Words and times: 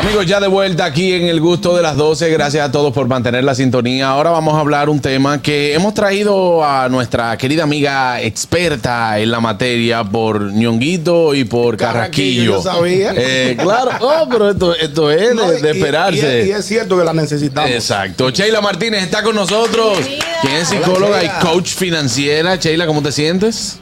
Amigos, 0.00 0.26
ya 0.26 0.38
de 0.38 0.46
vuelta 0.46 0.84
aquí 0.84 1.12
en 1.12 1.24
el 1.26 1.40
gusto 1.40 1.76
de 1.76 1.82
las 1.82 1.96
12. 1.96 2.30
Gracias 2.30 2.64
a 2.66 2.70
todos 2.70 2.92
por 2.92 3.08
mantener 3.08 3.42
la 3.42 3.54
sintonía. 3.56 4.08
Ahora 4.10 4.30
vamos 4.30 4.54
a 4.54 4.60
hablar 4.60 4.88
un 4.88 5.00
tema 5.00 5.42
que 5.42 5.74
hemos 5.74 5.92
traído 5.92 6.64
a 6.64 6.88
nuestra 6.88 7.36
querida 7.36 7.64
amiga 7.64 8.22
experta 8.22 9.18
en 9.18 9.30
la 9.32 9.40
materia 9.40 10.04
por 10.04 10.52
ñonguito 10.52 11.34
y 11.34 11.44
por 11.44 11.76
carraquillo. 11.76 12.62
Carraquillo, 12.62 12.62
yo 12.62 12.62
sabía. 12.62 13.12
Eh, 13.16 13.56
claro, 13.60 13.90
no, 14.00 14.28
pero 14.30 14.50
esto, 14.50 14.74
esto 14.76 15.10
es 15.10 15.34
No, 15.34 15.50
de, 15.50 15.60
de 15.60 15.68
y- 15.68 15.72
y- 15.72 15.76
esperarse. 15.78 16.46
Y, 16.46 16.50
es 16.52 16.64
cierto 16.64 16.96
que 16.96 17.04
la 17.04 17.12
necesitamos. 17.12 17.68
Exacto. 17.70 18.30
Sheila 18.30 18.60
Martínez 18.60 19.02
está 19.02 19.22
con 19.24 19.34
nosotros. 19.34 19.98
Quien 20.42 20.54
es 20.54 20.68
psicóloga 20.68 21.24
y 21.24 21.28
coach 21.44 21.70
financiera. 21.74 22.54
Sheila, 22.54 22.86
¿cómo 22.86 23.02
te 23.02 23.10
sientes? 23.10 23.78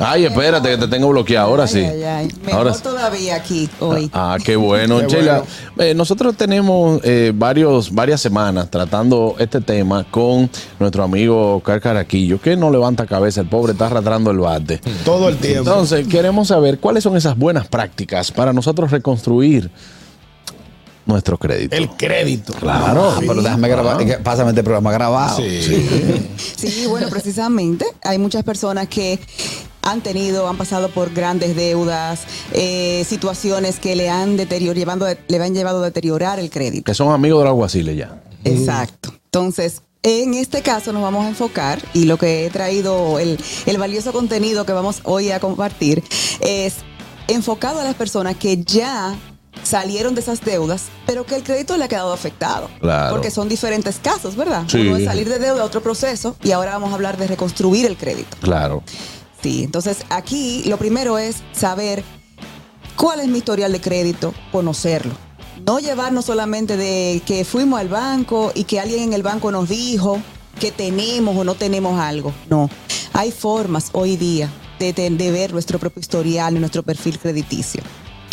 Ay, 0.00 0.24
espérate, 0.24 0.70
que 0.70 0.76
te 0.78 0.88
tengo 0.88 1.08
bloqueado. 1.10 1.48
Ahora 1.48 1.66
sí. 1.66 1.78
Ay, 1.80 2.02
ay, 2.02 2.04
ay. 2.04 2.28
Mejor 2.44 2.58
Ahora 2.58 2.74
sí. 2.74 2.82
todavía 2.82 3.34
aquí 3.36 3.68
hoy. 3.80 4.10
Ah, 4.12 4.38
qué 4.42 4.56
bueno, 4.56 4.98
Qué 5.06 5.06
Sheila. 5.08 5.44
eh, 5.78 5.94
nosotros 5.94 6.36
tenemos 6.36 7.00
eh, 7.04 7.32
varios, 7.34 7.94
varias 7.94 8.20
semanas 8.20 8.70
tratando 8.70 9.36
este 9.38 9.60
tema 9.60 10.04
con 10.10 10.50
nuestro 10.78 11.04
amigo 11.04 11.60
Car 11.60 11.80
Caraquillo, 11.80 12.40
que 12.40 12.56
no 12.56 12.70
levanta 12.70 13.06
cabeza, 13.06 13.40
el 13.42 13.48
pobre 13.48 13.72
está 13.72 13.86
arrastrando 13.86 14.30
el 14.30 14.38
bate. 14.38 14.80
Todo 15.04 15.28
el 15.28 15.36
tiempo. 15.36 15.68
Entonces, 15.70 16.06
queremos 16.08 16.48
saber 16.48 16.78
cuáles 16.78 17.04
son 17.04 17.16
esas 17.16 17.36
buenas 17.36 17.68
prácticas 17.68 18.32
para 18.32 18.52
nosotros 18.52 18.90
reconstruir 18.90 19.70
nuestro 21.06 21.38
crédito. 21.38 21.74
el 21.74 21.88
crédito. 21.90 22.52
Claro. 22.52 23.10
Ah, 23.16 23.20
pero 23.20 23.42
déjame 23.42 23.68
grabar, 23.68 24.22
pásame 24.22 24.50
este 24.50 24.62
programa 24.62 24.92
grabado. 24.92 25.38
Sí, 26.56 26.84
bueno, 26.88 27.08
precisamente 27.08 27.86
hay 28.02 28.18
muchas 28.18 28.44
personas 28.44 28.86
que 28.86 29.18
han 29.82 30.00
tenido, 30.00 30.48
han 30.48 30.56
pasado 30.56 30.90
por 30.90 31.12
grandes 31.12 31.56
deudas, 31.56 32.22
eh, 32.52 33.04
situaciones 33.08 33.78
que 33.78 33.96
le 33.96 34.10
han 34.10 34.36
deteriorado, 34.36 34.78
llevando, 34.78 35.06
le 35.28 35.42
han 35.42 35.54
llevado 35.54 35.82
a 35.82 35.86
deteriorar 35.86 36.38
el 36.38 36.50
crédito. 36.50 36.84
Que 36.84 36.94
son 36.94 37.12
amigos 37.12 37.40
de 37.40 37.44
los 37.44 37.52
alguaciles 37.52 37.96
ya. 37.96 38.22
Exacto. 38.44 39.12
Entonces, 39.26 39.82
en 40.02 40.34
este 40.34 40.62
caso 40.62 40.92
nos 40.92 41.02
vamos 41.02 41.26
a 41.26 41.28
enfocar 41.28 41.80
y 41.92 42.04
lo 42.04 42.16
que 42.16 42.46
he 42.46 42.50
traído, 42.50 43.18
el, 43.18 43.38
el 43.66 43.78
valioso 43.78 44.12
contenido 44.12 44.64
que 44.64 44.72
vamos 44.72 45.00
hoy 45.04 45.30
a 45.30 45.40
compartir 45.40 46.02
es 46.40 46.76
enfocado 47.28 47.80
a 47.80 47.84
las 47.84 47.94
personas 47.94 48.36
que 48.36 48.62
ya 48.64 49.16
salieron 49.62 50.14
de 50.14 50.20
esas 50.20 50.40
deudas, 50.40 50.84
pero 51.06 51.26
que 51.26 51.34
el 51.34 51.42
crédito 51.42 51.76
le 51.76 51.84
ha 51.84 51.88
quedado 51.88 52.12
afectado. 52.12 52.70
Claro. 52.80 53.14
Porque 53.14 53.30
son 53.30 53.48
diferentes 53.48 53.98
casos, 53.98 54.36
¿verdad? 54.36 54.64
Sí. 54.68 54.80
Uno 54.80 54.96
es 54.96 55.04
salir 55.04 55.28
de 55.28 55.38
deuda, 55.38 55.64
otro 55.64 55.82
proceso, 55.82 56.36
y 56.42 56.52
ahora 56.52 56.72
vamos 56.72 56.92
a 56.92 56.94
hablar 56.94 57.16
de 57.16 57.26
reconstruir 57.26 57.86
el 57.86 57.96
crédito. 57.96 58.36
Claro. 58.40 58.82
Entonces 59.44 60.04
aquí 60.10 60.62
lo 60.66 60.76
primero 60.76 61.18
es 61.18 61.42
saber 61.52 62.02
cuál 62.96 63.20
es 63.20 63.28
mi 63.28 63.38
historial 63.38 63.72
de 63.72 63.80
crédito, 63.80 64.34
conocerlo. 64.52 65.12
No 65.66 65.78
llevarnos 65.78 66.24
solamente 66.26 66.76
de 66.76 67.20
que 67.26 67.44
fuimos 67.44 67.80
al 67.80 67.88
banco 67.88 68.52
y 68.54 68.64
que 68.64 68.80
alguien 68.80 69.02
en 69.02 69.12
el 69.12 69.22
banco 69.22 69.50
nos 69.50 69.68
dijo 69.68 70.18
que 70.58 70.72
tenemos 70.72 71.36
o 71.36 71.44
no 71.44 71.54
tenemos 71.54 71.98
algo. 72.00 72.32
No, 72.48 72.68
hay 73.12 73.30
formas 73.30 73.90
hoy 73.92 74.16
día 74.16 74.48
de, 74.78 74.92
de- 74.92 75.10
de 75.10 75.30
ver 75.30 75.52
nuestro 75.52 75.78
propio 75.78 76.00
historial 76.00 76.56
y 76.56 76.60
nuestro 76.60 76.82
perfil 76.82 77.18
crediticio. 77.18 77.82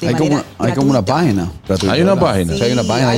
Hay 0.06 0.14
como, 0.14 0.30
manera 0.30 0.46
hay 0.60 0.72
como 0.74 0.90
una 0.92 1.04
página. 1.04 1.52
gratuita, 1.68 1.94
Hay 1.94 2.02
una 2.02 2.14
¿verdad? 2.14 2.28
página. 2.28 2.56
Sí, 2.56 2.62
hay 2.64 2.72
una 2.74 2.84
página. 2.84 3.10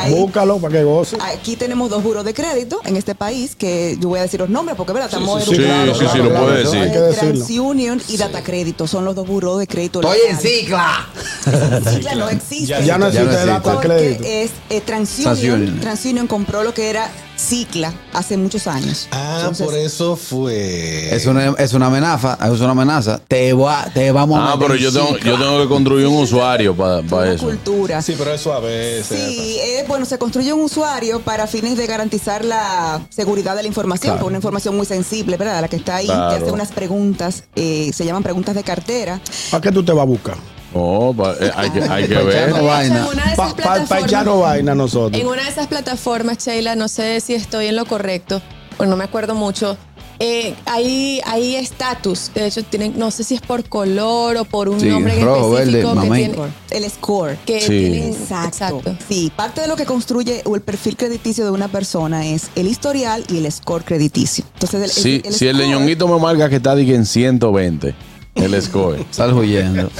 Hay- 0.00 0.10
Búscalo 0.14 0.58
para 0.58 0.72
que 0.74 0.84
goce. 0.84 1.16
Aquí 1.20 1.56
tenemos 1.56 1.90
dos 1.90 2.02
buros 2.02 2.24
de 2.24 2.32
crédito 2.32 2.80
en 2.84 2.96
este 2.96 3.14
país 3.14 3.54
que 3.54 3.96
yo 4.00 4.08
voy 4.08 4.18
a 4.18 4.22
decir 4.22 4.40
los 4.40 4.48
nombres 4.48 4.76
porque 4.76 4.92
¿verdad? 4.92 5.08
estamos 5.08 5.44
sí, 5.44 5.54
sí, 5.56 5.62
educados. 5.62 5.98
sí, 5.98 6.04
sí, 6.12 6.18
lo 6.18 6.34
puede 6.34 6.64
decir. 6.64 6.92
TransUnion 7.18 8.02
y 8.08 8.16
Data 8.16 8.42
Crédito 8.42 8.86
son 8.86 9.04
los 9.04 9.14
dos 9.14 9.26
buros 9.26 9.58
de 9.58 9.66
crédito. 9.66 10.00
Estoy 10.00 10.18
en 10.30 10.38
cicla. 10.38 11.06
Sigla 11.90 12.14
no 12.14 12.28
existe. 12.28 12.84
Ya 12.84 12.98
no 12.98 13.06
existe 13.08 13.46
data 13.46 13.80
crédito. 13.80 14.24
es 14.26 14.50
eh, 14.70 14.80
TransUnion. 14.80 15.80
TransUnion 15.80 16.26
compró 16.26 16.62
lo 16.62 16.72
que 16.72 16.88
era 16.90 17.10
Cicla 17.36 17.92
hace 18.12 18.36
muchos 18.36 18.66
años. 18.66 19.08
Ah, 19.10 19.38
Entonces, 19.40 19.66
por 19.66 19.74
eso 19.76 20.16
fue. 20.16 21.14
Es 21.14 21.26
una, 21.26 21.50
es 21.58 21.72
una 21.72 21.86
amenaza, 21.86 22.38
es 22.52 22.60
una 22.60 22.70
amenaza. 22.70 23.18
Te, 23.26 23.52
va, 23.52 23.86
te 23.92 24.12
vamos 24.12 24.38
a 24.38 24.52
Ah, 24.52 24.56
meter 24.56 24.68
pero 24.68 24.74
yo 24.80 24.92
tengo, 24.92 25.16
yo 25.18 25.38
tengo 25.38 25.62
que 25.62 25.68
construir 25.68 26.06
un 26.06 26.18
usuario 26.22 26.74
para 26.76 27.00
una 27.00 27.32
eso. 27.32 27.44
cultura. 27.46 28.00
Sí, 28.02 28.14
pero 28.16 28.32
eso 28.34 28.52
a 28.52 28.60
veces. 28.60 29.06
Sí, 29.08 29.58
eh, 29.60 29.84
bueno, 29.88 30.04
se 30.04 30.18
construye 30.18 30.52
un 30.52 30.60
usuario 30.60 31.20
para 31.20 31.46
fines 31.46 31.76
de 31.76 31.86
garantizar 31.86 32.44
la 32.44 33.00
seguridad 33.10 33.56
de 33.56 33.62
la 33.62 33.68
información, 33.68 34.14
porque 34.14 34.26
una 34.28 34.36
información 34.38 34.76
muy 34.76 34.86
sensible, 34.86 35.36
¿verdad? 35.36 35.60
La 35.62 35.68
que 35.68 35.76
está 35.76 35.96
ahí, 35.96 36.06
Claro. 36.06 36.30
que 36.36 36.42
hace 36.44 36.52
unas 36.52 36.70
preguntas, 36.72 37.44
eh, 37.56 37.90
se 37.94 38.04
llaman 38.04 38.22
preguntas 38.22 38.54
de 38.54 38.62
cartera. 38.62 39.20
¿Para 39.50 39.60
qué 39.62 39.72
tú 39.72 39.82
te 39.82 39.92
vas 39.92 40.02
a 40.02 40.06
buscar? 40.06 40.36
Oh, 40.74 41.12
pa- 41.14 41.34
eh, 41.40 41.50
hay 41.54 41.70
que, 41.70 41.82
hay 41.82 42.08
que 42.08 42.14
ver. 42.22 42.50
no 42.50 42.64
vaina. 42.64 43.06
plataformas, 43.36 44.04
echarnos 44.04 44.40
vaina 44.40 44.74
nosotros. 44.74 45.20
en 45.20 45.26
una 45.26 45.42
de 45.44 45.50
esas 45.50 45.66
plataformas, 45.66 46.38
Sheila, 46.38 46.74
no 46.76 46.88
sé 46.88 47.20
si 47.20 47.34
estoy 47.34 47.66
en 47.66 47.76
lo 47.76 47.84
correcto, 47.84 48.40
o 48.78 48.86
no 48.86 48.96
me 48.96 49.04
acuerdo 49.04 49.34
mucho. 49.34 49.76
eh, 50.24 50.54
hay 50.66 51.20
hay 51.26 51.56
estatus, 51.56 52.30
de 52.32 52.46
hecho 52.46 52.62
tienen, 52.62 52.96
no 52.96 53.10
sé 53.10 53.24
si 53.24 53.34
es 53.34 53.40
por 53.40 53.64
color 53.68 54.36
o 54.36 54.44
por 54.44 54.68
un 54.68 54.78
Sí, 54.78 54.86
nombre 54.86 55.18
en 55.18 55.24
rojo, 55.26 55.50
verde, 55.50 55.80
específico 55.80 56.00
que 56.00 56.10
tiene, 56.10 56.38
El 56.70 56.90
score. 56.90 57.36
que 57.44 57.60
Sí. 57.60 57.66
tienen- 57.68 58.14
Exacto. 58.14 58.82
Sí, 59.08 59.32
parte 59.34 59.62
de 59.62 59.66
lo 59.68 59.74
que 59.74 59.84
construye 59.84 60.42
o 60.44 60.54
el 60.54 60.60
perfil 60.62 60.96
crediticio 60.96 61.44
de 61.44 61.50
una 61.50 61.66
persona 61.68 62.24
es 62.24 62.50
el 62.54 62.68
historial 62.68 63.24
y 63.28 63.38
el 63.38 63.50
score 63.50 63.84
crediticio. 63.84 64.44
Entonces, 64.54 64.82
el, 64.82 64.90
Sí, 64.90 65.20
el- 65.24 65.26
el 65.32 65.34
si 65.34 65.48
el 65.48 65.56
leñonguito 65.58 66.06
me 66.06 66.18
marca 66.20 66.48
que 66.48 66.56
está 66.56 66.76
diga, 66.76 66.94
en 66.94 67.04
120, 67.04 67.92
el 68.54 68.60
score. 68.62 69.04
Sal 69.10 69.34
huyendo. 69.34 69.90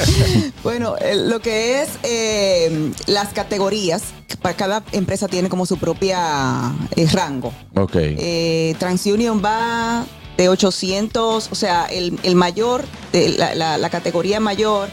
Bueno, 0.63 0.97
lo 1.27 1.41
que 1.41 1.83
es 1.83 1.89
eh, 2.03 2.91
las 3.07 3.33
categorías, 3.33 4.03
para 4.41 4.57
cada 4.57 4.83
empresa 4.93 5.29
tiene 5.29 5.49
como 5.49 5.67
su 5.67 5.77
propia 5.79 6.73
eh, 6.97 7.07
rango. 7.13 7.53
Ok. 7.77 7.95
Eh, 7.97 8.75
TransUnion 8.79 9.43
va 9.45 10.05
de 10.37 10.49
800, 10.49 11.49
o 11.51 11.55
sea, 11.55 11.85
el, 11.87 12.19
el 12.23 12.35
mayor, 12.35 12.83
de 13.13 13.29
la, 13.31 13.55
la- 13.55 13.77
la 13.79 13.91
categoría 13.91 14.41
mayor 14.41 14.89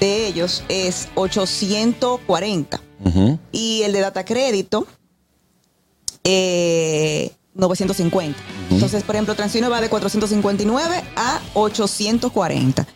de 0.00 0.26
ellos 0.28 0.62
es 0.68 1.08
840. 1.16 2.80
Ujú. 3.04 3.38
Y 3.52 3.82
el 3.82 3.92
de 3.92 4.00
data 4.00 4.24
crédito, 4.24 4.86
eh, 7.56 7.60
950. 7.60 8.38
Entonces, 8.70 9.02
por 9.02 9.14
ejemplo, 9.14 9.34
TransUnion 9.34 9.72
va 9.72 9.80
de 9.80 9.88
459 9.88 11.02
a 11.16 11.40
840. 11.54 12.86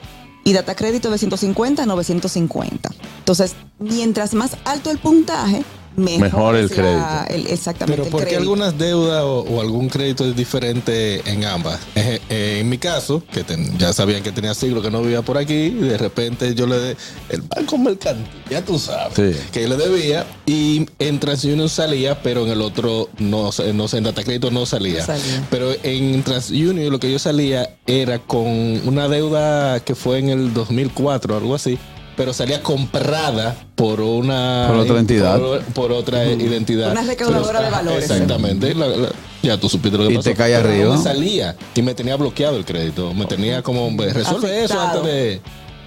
Y 0.43 0.53
data 0.53 0.75
crédito 0.75 1.11
de 1.11 1.19
150 1.19 1.83
a 1.83 1.87
950. 1.87 2.91
Entonces, 3.19 3.55
mientras 3.79 4.35
más 4.35 4.57
alto 4.65 4.91
el 4.91 4.99
puntaje, 4.99 5.65
mejor, 5.97 6.21
Mejor 6.21 6.57
el 6.57 6.69
la- 6.69 6.75
crédito. 6.75 7.35
el- 7.47 7.53
exactamente. 7.53 7.93
Pero 7.93 8.05
el 8.05 8.11
¿por 8.11 8.21
qué 8.21 8.27
crédito. 8.29 8.43
algunas 8.43 8.79
deudas 8.79 9.23
o, 9.23 9.41
o 9.41 9.61
algún 9.61 9.89
crédito 9.89 10.25
es 10.25 10.35
diferente 10.37 11.21
en 11.31 11.45
ambas? 11.45 11.81
Eh, 11.95 12.21
eh, 12.29 12.59
en 12.61 12.69
mi 12.69 12.79
caso, 12.79 13.23
que 13.33 13.45
ten- 13.45 13.77
ya 13.79 13.93
sabían 13.93 14.23
que 14.23 14.33
tenía 14.33 14.55
siglo 14.55 14.81
que 14.83 14.91
no 14.91 15.03
vivía 15.03 15.23
por 15.23 15.37
aquí, 15.39 15.55
y 15.55 15.71
de 15.75 15.99
repente 15.99 16.55
yo 16.55 16.67
le 16.67 16.79
de, 16.79 16.97
el 17.29 17.43
banco 17.43 17.77
mercantil, 17.79 18.27
ya 18.49 18.65
tú 18.65 18.79
sabes, 18.79 19.15
Sí. 19.15 19.41
que 19.53 19.63
yo 19.63 19.69
le 19.69 19.77
debía 19.77 20.27
y 20.47 20.87
en 20.99 21.19
TransUnion 21.21 21.69
salía, 21.69 22.23
pero 22.23 22.45
en 22.47 22.53
el 22.53 22.61
otro 22.63 23.09
no, 23.19 23.51
no 23.75 23.89
sé, 23.89 23.97
en 23.99 24.05
Data 24.05 24.23
Crédito 24.25 24.51
no 24.51 24.67
salía. 24.67 25.01
No 25.01 25.07
salía. 25.07 25.47
Pero 25.51 25.73
en 25.83 26.23
TransUnion 26.23 26.91
lo 26.91 26.99
que 27.01 27.11
yo 27.11 27.19
salía 27.19 27.77
era 27.87 28.19
con 28.19 28.47
una 28.87 29.09
deuda 29.09 29.81
que 29.81 29.95
fue 29.95 30.19
en 30.19 30.29
el 30.31 30.55
2004, 30.55 31.37
algo 31.37 31.55
así. 31.55 31.79
Pero 32.21 32.35
salía 32.35 32.63
comprada 32.63 33.57
por 33.77 34.03
una 34.03 34.67
Por 34.69 34.77
otra 34.81 34.99
entidad. 34.99 35.39
por, 35.39 35.63
por 35.73 35.91
otra 35.93 36.27
identidad. 36.27 36.93
Una 36.93 37.01
recaudadora 37.03 37.63
de 37.63 37.71
valores. 37.71 38.11
Exactamente. 38.11 38.75
La- 38.75 38.89
la- 38.89 39.09
ya 39.43 39.59
tú 39.59 39.71
supiste 39.71 39.97
lo 39.97 40.07
que 40.07 40.13
Y 40.13 40.17
pasó. 40.17 40.29
te 40.29 40.37
cae 40.37 40.55
arriba. 40.55 40.91
no 40.93 40.99
me 40.99 41.03
salía 41.03 41.57
y 41.75 41.81
me 41.81 41.95
tenía 41.95 42.17
bloqueado 42.17 42.59
el 42.59 42.67
crédito. 42.67 43.15
Me 43.15 43.25
tenía 43.25 43.63
como, 43.63 43.89
resuelve 43.97 44.65
eso 44.65 44.79
antes 44.79 45.03
de, 45.03 45.41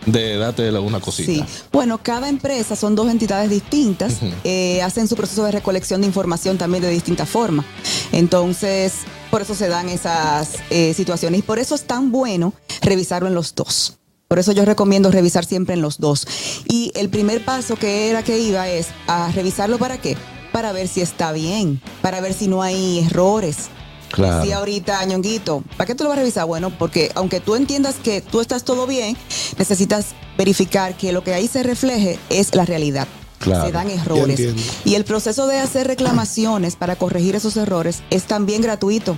de 0.07 0.37
darte 0.39 0.71
una 0.71 0.99
cosita. 0.99 1.31
Sí, 1.31 1.43
bueno, 1.71 1.99
cada 2.01 2.27
empresa 2.29 2.75
son 2.75 2.95
dos 2.95 3.11
entidades 3.11 3.51
distintas, 3.51 4.15
eh, 4.43 4.81
hacen 4.81 5.07
su 5.07 5.15
proceso 5.15 5.45
de 5.45 5.51
recolección 5.51 6.01
de 6.01 6.07
información 6.07 6.57
también 6.57 6.81
de 6.81 6.89
distinta 6.89 7.27
forma. 7.27 7.63
Entonces, 8.11 8.93
por 9.29 9.43
eso 9.43 9.53
se 9.53 9.67
dan 9.67 9.87
esas 9.87 10.55
eh, 10.71 10.95
situaciones 10.95 11.41
y 11.41 11.43
por 11.43 11.59
eso 11.59 11.75
es 11.75 11.83
tan 11.83 12.11
bueno 12.11 12.53
revisarlo 12.81 13.27
en 13.27 13.35
los 13.35 13.53
dos. 13.53 13.99
Por 14.33 14.39
eso 14.39 14.51
yo 14.51 14.65
recomiendo 14.65 15.11
revisar 15.11 15.45
siempre 15.45 15.75
en 15.75 15.83
los 15.83 15.99
dos. 15.99 16.25
Y 16.67 16.91
el 16.95 17.09
primer 17.09 17.45
paso 17.45 17.75
que 17.75 18.09
era 18.09 18.23
que 18.23 18.39
iba 18.39 18.67
es 18.67 18.87
a 19.05 19.31
revisarlo 19.31 19.77
para 19.77 19.99
qué? 19.99 20.17
Para 20.51 20.71
ver 20.71 20.87
si 20.87 21.01
está 21.01 21.31
bien, 21.31 21.79
para 22.01 22.19
ver 22.19 22.33
si 22.33 22.47
no 22.47 22.63
hay 22.63 23.05
errores. 23.05 23.69
Claro. 24.09 24.43
Sí, 24.43 24.51
ahorita, 24.51 25.05
ñonguito, 25.05 25.63
¿para 25.77 25.85
qué 25.85 25.93
tú 25.93 26.03
lo 26.03 26.09
vas 26.09 26.17
a 26.17 26.21
revisar? 26.21 26.47
Bueno, 26.47 26.75
porque 26.79 27.11
aunque 27.13 27.41
tú 27.41 27.53
entiendas 27.53 27.97
que 28.03 28.21
tú 28.21 28.41
estás 28.41 28.63
todo 28.63 28.87
bien, 28.87 29.15
necesitas 29.59 30.15
verificar 30.35 30.97
que 30.97 31.11
lo 31.11 31.23
que 31.23 31.35
ahí 31.35 31.47
se 31.47 31.61
refleje 31.61 32.17
es 32.31 32.55
la 32.55 32.65
realidad. 32.65 33.07
Claro. 33.37 33.67
Se 33.67 33.71
dan 33.71 33.91
errores. 33.91 34.41
Y 34.83 34.95
el 34.95 35.05
proceso 35.05 35.45
de 35.45 35.59
hacer 35.59 35.85
reclamaciones 35.85 36.75
para 36.75 36.95
corregir 36.95 37.35
esos 37.35 37.55
errores 37.55 38.01
es 38.09 38.23
también 38.23 38.63
gratuito. 38.63 39.15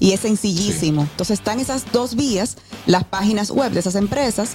Y 0.00 0.12
es 0.12 0.20
sencillísimo. 0.20 1.02
Entonces 1.02 1.38
están 1.38 1.60
esas 1.60 1.84
dos 1.92 2.14
vías, 2.16 2.56
las 2.86 3.04
páginas 3.04 3.50
web 3.50 3.72
de 3.72 3.80
esas 3.80 3.94
empresas 3.94 4.50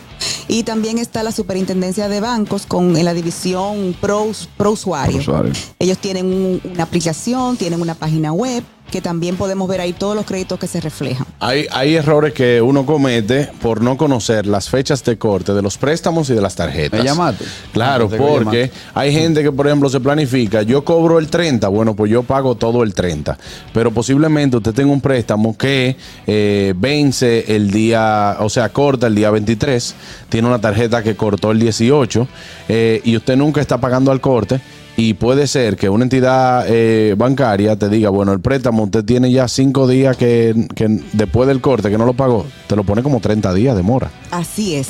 y 0.48 0.64
también 0.64 0.98
está 0.98 1.24
la 1.24 1.32
superintendencia 1.32 2.10
de 2.10 2.20
bancos 2.22 2.66
con 2.66 2.96
en 2.98 3.06
la 3.06 3.14
división 3.14 3.96
pro, 4.00 4.28
pro 4.58 4.72
usuario. 4.72 5.22
Pro 5.24 5.34
usuario. 5.34 5.54
Ellos 5.80 5.98
tienen 5.98 6.26
un- 6.26 6.62
una 6.74 6.84
aplicación, 6.84 7.58
tienen 7.58 7.82
una 7.82 7.96
página 7.96 8.32
web 8.34 8.64
que 8.92 9.02
también 9.02 9.36
podemos 9.36 9.68
ver 9.68 9.82
ahí 9.82 9.94
todos 9.94 10.16
los 10.16 10.26
créditos 10.26 10.60
que 10.60 10.68
se 10.68 10.80
reflejan. 10.80 11.28
Hay, 11.40 11.68
hay 11.72 11.96
errores 11.96 12.34
que 12.34 12.62
uno 12.62 12.86
comete 12.86 13.50
por 13.62 13.82
no 13.82 13.98
conocer 13.98 14.46
las 14.46 14.70
fechas 14.70 15.04
de 15.04 15.18
corte 15.18 15.54
de 15.54 15.62
los 15.62 15.78
préstamos 15.78 16.30
y 16.30 16.34
de 16.34 16.42
las 16.42 16.56
tarjetas. 16.56 17.00
¿Me 17.00 17.06
llamaste? 17.06 17.46
Claro, 17.74 18.10
porque 18.10 18.72
hay 18.94 19.12
gente 19.12 19.44
que, 19.44 19.52
por 19.52 19.68
ejemplo, 19.68 19.90
se 19.90 20.00
planifica, 20.00 20.62
yo 20.62 20.84
cobro 20.84 21.20
el 21.20 21.28
30, 21.28 21.68
bueno, 21.68 21.96
pues 21.96 22.12
yo 22.12 22.24
pago 22.24 22.56
todo 22.56 22.84
el 22.84 22.94
30. 22.94 23.38
Pero 23.74 23.92
posiblemente 23.92 24.58
usted 24.58 24.74
tenga 24.74 24.92
un 24.92 25.02
préstamo 25.02 25.58
que 25.58 25.98
eh, 26.26 26.74
vence 26.78 27.56
el 27.56 27.72
día, 27.72 28.38
o 28.40 28.50
sea, 28.50 28.70
corta 28.70 29.08
el 29.08 29.16
día 29.16 29.30
23, 29.30 29.96
tiene 30.30 30.48
una 30.48 30.60
tarjeta 30.60 31.04
que 31.04 31.16
cortó 31.16 31.52
el 31.52 31.60
18 31.60 32.28
eh, 32.70 33.02
y 33.04 33.16
usted 33.16 33.36
nunca 33.36 33.62
está 33.62 33.78
pagando 33.80 34.12
al 34.12 34.22
corte. 34.22 34.62
Y 34.98 35.14
puede 35.14 35.46
ser 35.46 35.78
que 35.78 35.90
una 35.90 36.04
entidad 36.06 36.66
eh, 36.68 37.14
bancaria 37.16 37.76
te 37.76 37.88
diga, 37.88 38.10
bueno, 38.10 38.34
el 38.34 38.40
préstamo 38.40 38.84
usted 38.84 39.06
tiene 39.06 39.32
ya 39.32 39.48
cinco 39.48 39.88
días 39.88 40.18
que, 40.18 40.68
que 40.76 40.88
después 41.14 41.48
del 41.48 41.62
corte 41.62 41.92
que 41.92 42.00
no 42.00 42.06
lo 42.06 42.14
pagó, 42.14 42.46
te 42.66 42.76
lo 42.76 42.84
pone 42.84 43.04
como 43.04 43.20
30 43.20 43.54
días 43.54 43.76
de 43.76 43.84
mora. 43.84 44.10
Así 44.32 44.76
es. 44.76 44.90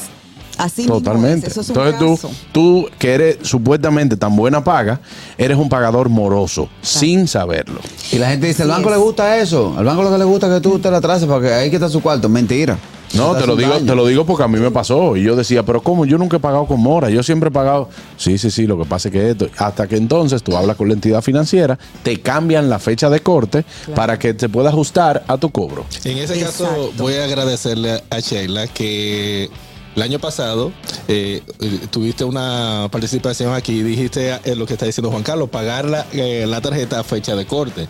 Así 0.57 0.83
mismo 0.83 0.99
Totalmente. 0.99 1.47
es. 1.47 1.51
Eso 1.51 1.61
es 1.61 1.69
un 1.69 1.75
Entonces 1.77 1.99
tú, 1.99 2.15
caso. 2.15 2.31
tú 2.51 2.89
que 2.97 3.13
eres 3.13 3.37
supuestamente 3.43 4.17
tan 4.17 4.35
buena 4.35 4.63
paga, 4.63 5.01
eres 5.37 5.57
un 5.57 5.69
pagador 5.69 6.09
moroso, 6.09 6.69
sin 6.81 7.27
saberlo. 7.27 7.79
Y 8.11 8.17
la 8.17 8.29
gente 8.29 8.47
dice, 8.47 8.63
al 8.63 8.69
banco 8.69 8.89
es. 8.89 8.95
le 8.95 9.01
gusta 9.03 9.37
eso. 9.37 9.75
Al 9.77 9.85
banco 9.85 10.03
lo 10.03 10.11
que 10.11 10.17
le 10.17 10.23
gusta 10.25 10.47
es 10.47 10.53
que 10.53 10.61
tú 10.61 10.79
te 10.79 10.89
la 10.89 10.99
traces 11.01 11.27
porque 11.27 11.53
ahí 11.53 11.69
que 11.69 11.75
está 11.75 11.89
su 11.89 12.01
cuarto. 12.01 12.27
Mentira. 12.29 12.77
No, 13.13 13.35
Te 13.35 13.47
lo 13.47 13.55
digo, 13.55 13.69
daño. 13.71 13.85
te 13.85 13.95
lo 13.95 14.05
digo 14.05 14.25
porque 14.25 14.43
a 14.43 14.47
mí 14.47 14.59
me 14.59 14.69
pasó. 14.71 15.15
Y 15.15 15.23
yo 15.23 15.35
decía, 15.35 15.63
pero 15.63 15.81
¿cómo? 15.81 16.05
Yo 16.05 16.17
nunca 16.17 16.37
he 16.37 16.39
pagado 16.39 16.65
con 16.65 16.79
mora. 16.81 17.09
Yo 17.09 17.23
siempre 17.23 17.49
he 17.49 17.51
pagado. 17.51 17.89
Sí, 18.17 18.37
sí, 18.37 18.51
sí. 18.51 18.67
Lo 18.67 18.77
que 18.77 18.85
pasa 18.85 19.07
es 19.07 19.13
que 19.13 19.29
esto. 19.31 19.47
Hasta 19.57 19.87
que 19.87 19.95
entonces 19.97 20.43
tú 20.43 20.55
hablas 20.57 20.75
con 20.75 20.87
la 20.89 20.93
entidad 20.93 21.21
financiera, 21.21 21.79
te 22.03 22.19
cambian 22.21 22.69
la 22.69 22.79
fecha 22.79 23.09
de 23.09 23.21
corte 23.21 23.63
para 23.95 24.19
que 24.19 24.33
te 24.33 24.49
pueda 24.49 24.69
ajustar 24.69 25.23
a 25.27 25.37
tu 25.37 25.49
cobro. 25.51 25.85
En 26.03 26.17
ese 26.17 26.39
caso, 26.39 26.91
voy 26.97 27.13
a 27.15 27.23
agradecerle 27.23 28.03
a 28.09 28.19
Sheila 28.19 28.67
que 28.67 29.49
el 29.95 30.01
año 30.03 30.19
pasado 30.19 30.71
eh, 31.07 31.41
eh, 31.59 31.79
tuviste 31.89 32.23
una 32.23 32.87
participación 32.91 33.53
aquí 33.53 33.79
y 33.79 33.83
dijiste 33.83 34.37
eh, 34.43 34.55
lo 34.55 34.65
que 34.67 34.73
está 34.73 34.85
diciendo 34.85 35.09
Juan 35.09 35.23
Carlos, 35.23 35.49
pagar 35.49 35.85
la, 35.85 36.05
eh, 36.13 36.45
la 36.47 36.61
tarjeta 36.61 36.99
a 36.99 37.03
fecha 37.03 37.35
de 37.35 37.45
corte. 37.47 37.87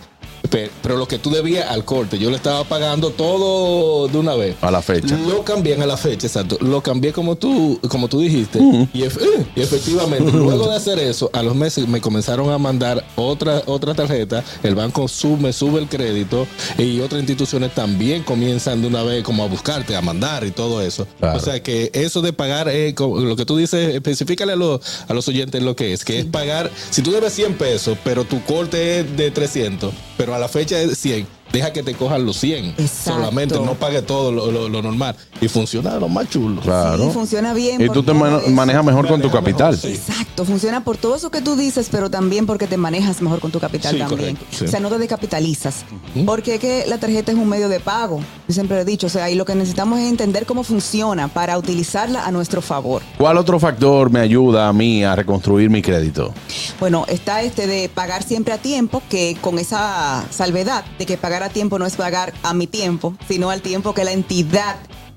Pe- 0.50 0.70
Pero 0.82 0.96
lo 0.96 1.06
que 1.08 1.18
tú 1.18 1.30
debías 1.30 1.68
al 1.70 1.84
corte, 1.84 2.18
yo 2.18 2.30
le 2.30 2.36
estaba 2.36 2.64
pagando 2.64 3.10
todo 3.10 4.08
de 4.08 4.18
una 4.18 4.34
vez. 4.34 4.56
A 4.62 4.70
la 4.70 4.82
fecha. 4.82 5.16
Lo 5.28 5.44
cambié 5.44 5.74
a 5.80 5.86
la 5.86 5.96
fecha, 5.96 6.26
exacto. 6.26 6.58
Lo 6.60 6.82
cambié 6.82 7.12
como 7.12 7.36
tú, 7.36 7.78
como 7.88 8.08
tú 8.08 8.20
dijiste. 8.20 8.58
y, 8.92 9.02
eh, 9.02 9.10
y 9.54 9.60
efectivamente, 9.60 10.32
luego 10.32 10.68
de 10.68 10.76
hacer 10.76 10.98
eso, 10.98 11.30
a 11.32 11.42
los 11.42 11.54
meses 11.54 11.86
me 11.88 12.00
comenzaron 12.00 12.50
a 12.50 12.58
mandar 12.58 13.04
otra, 13.16 13.62
otra 13.66 13.94
tarjeta. 13.94 14.42
El 14.62 14.74
banco 14.74 15.06
sube, 15.08 15.36
me 15.42 15.52
sube 15.52 15.80
el 15.80 15.88
crédito 15.88 16.46
y 16.78 17.00
otras 17.00 17.20
instituciones 17.20 17.74
también 17.74 18.22
comienzan 18.22 18.80
de 18.82 18.88
una 18.88 19.02
vez 19.02 19.22
como 19.24 19.42
a 19.42 19.46
buscarte, 19.46 19.94
a 19.96 20.00
mandar 20.02 20.44
y 20.44 20.50
todo 20.50 20.82
eso. 20.82 21.06
Claro. 21.18 21.38
O 21.38 21.40
sea 21.40 21.62
que 21.62 21.90
eso 21.94 22.22
de 22.22 22.32
pagar, 22.32 22.68
eh, 22.68 22.94
lo 22.98 23.36
que 23.36 23.44
tú 23.44 23.56
dices, 23.56 23.94
especificale 23.94 24.52
a, 24.52 24.56
los- 24.56 24.80
a 25.08 25.14
los 25.14 25.28
oyentes 25.28 25.62
lo 25.62 25.76
que 25.76 25.92
es, 25.92 26.04
que 26.04 26.18
es 26.20 26.24
pagar, 26.26 26.70
si 26.90 27.02
tú 27.02 27.10
debes 27.12 27.32
100 27.32 27.54
pesos, 27.54 27.98
pero 28.04 28.24
tu 28.24 28.42
corte 28.44 29.00
es 29.00 29.16
de 29.16 29.30
300, 29.30 29.92
pero 30.16 30.34
la 30.38 30.48
fecha 30.48 30.80
es 30.80 30.98
100. 30.98 31.37
Deja 31.52 31.72
que 31.72 31.82
te 31.82 31.94
cojan 31.94 32.24
los 32.26 32.36
100 32.38 32.74
Exacto. 32.78 33.12
solamente, 33.20 33.54
no 33.60 33.74
pague 33.74 34.02
todo 34.02 34.30
lo, 34.32 34.50
lo- 34.50 34.68
lo 34.68 34.82
normal. 34.82 35.16
Y 35.40 35.48
funciona 35.48 35.96
lo 35.96 36.08
más 36.08 36.28
chulo. 36.28 36.60
Claro. 36.60 37.04
Sí, 37.06 37.10
funciona 37.12 37.54
bien. 37.54 37.80
y 37.80 37.88
tú 37.88 38.02
te 38.02 38.12
man- 38.12 38.40
manejas 38.54 38.84
mejor 38.84 39.06
con 39.08 39.20
tu 39.22 39.30
capital. 39.30 39.72
mejor, 39.72 39.90
sí. 39.90 39.94
Exacto, 39.96 40.44
funciona 40.44 40.84
por 40.84 40.96
todo 40.96 41.16
eso 41.16 41.30
que 41.30 41.40
tú 41.40 41.56
dices, 41.56 41.88
pero 41.90 42.10
también 42.10 42.46
porque 42.46 42.66
te 42.66 42.76
manejas 42.76 43.22
mejor 43.22 43.40
con 43.40 43.50
tu 43.50 43.60
capital 43.60 43.92
Sí, 43.94 43.98
también. 43.98 44.36
correcto, 44.36 44.44
sí. 44.50 44.64
O 44.64 44.68
sea, 44.68 44.80
no 44.80 44.88
te 44.90 44.98
descapitalizas. 44.98 45.84
Porque 46.26 46.54
es 46.54 46.60
que 46.60 46.84
la 46.86 46.98
tarjeta 46.98 47.32
es 47.32 47.38
un 47.38 47.48
medio 47.48 47.68
de 47.68 47.80
pago. 47.80 48.20
Yo 48.46 48.54
siempre 48.54 48.76
lo 48.76 48.82
he 48.82 48.84
dicho. 48.84 49.06
O 49.06 49.10
sea, 49.10 49.30
y 49.30 49.34
lo 49.34 49.44
que 49.44 49.54
necesitamos 49.54 49.98
es 50.00 50.08
entender 50.08 50.44
cómo 50.46 50.64
funciona 50.64 51.28
para 51.28 51.56
utilizarla 51.56 52.26
a 52.26 52.30
nuestro 52.30 52.60
favor. 52.62 53.02
¿Cuál 53.16 53.38
otro 53.38 53.58
factor 53.58 54.10
me 54.10 54.20
ayuda 54.20 54.68
a 54.68 54.72
mí 54.72 55.04
a 55.04 55.14
reconstruir 55.16 55.70
mi 55.70 55.82
crédito? 55.82 56.32
Bueno, 56.80 57.04
está 57.08 57.42
este 57.42 57.66
de 57.66 57.88
pagar 57.88 58.22
siempre 58.22 58.52
a 58.52 58.58
tiempo, 58.58 59.02
que 59.08 59.36
con 59.40 59.58
esa 59.58 60.24
salvedad 60.30 60.84
de 60.98 61.06
que 61.06 61.16
pagar 61.16 61.37
a 61.42 61.48
tiempo 61.48 61.78
no 61.78 61.86
es 61.86 61.96
pagar 61.96 62.32
a 62.42 62.54
mi 62.54 62.66
tiempo, 62.66 63.16
sino 63.28 63.50
al 63.50 63.62
tiempo 63.62 63.94
que 63.94 64.04
la 64.04 64.12
entidad 64.12 64.76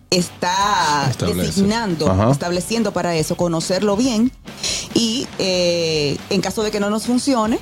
está 0.09 1.07
Establece. 1.09 1.41
designando, 1.47 2.09
Ajá. 2.09 2.31
estableciendo 2.31 2.91
para 2.91 3.15
eso, 3.15 3.35
conocerlo 3.37 3.95
bien 3.95 4.31
y 4.93 5.25
eh, 5.39 6.17
en 6.29 6.41
caso 6.41 6.63
de 6.63 6.71
que 6.71 6.79
no 6.81 6.89
nos 6.89 7.05
funcione, 7.05 7.59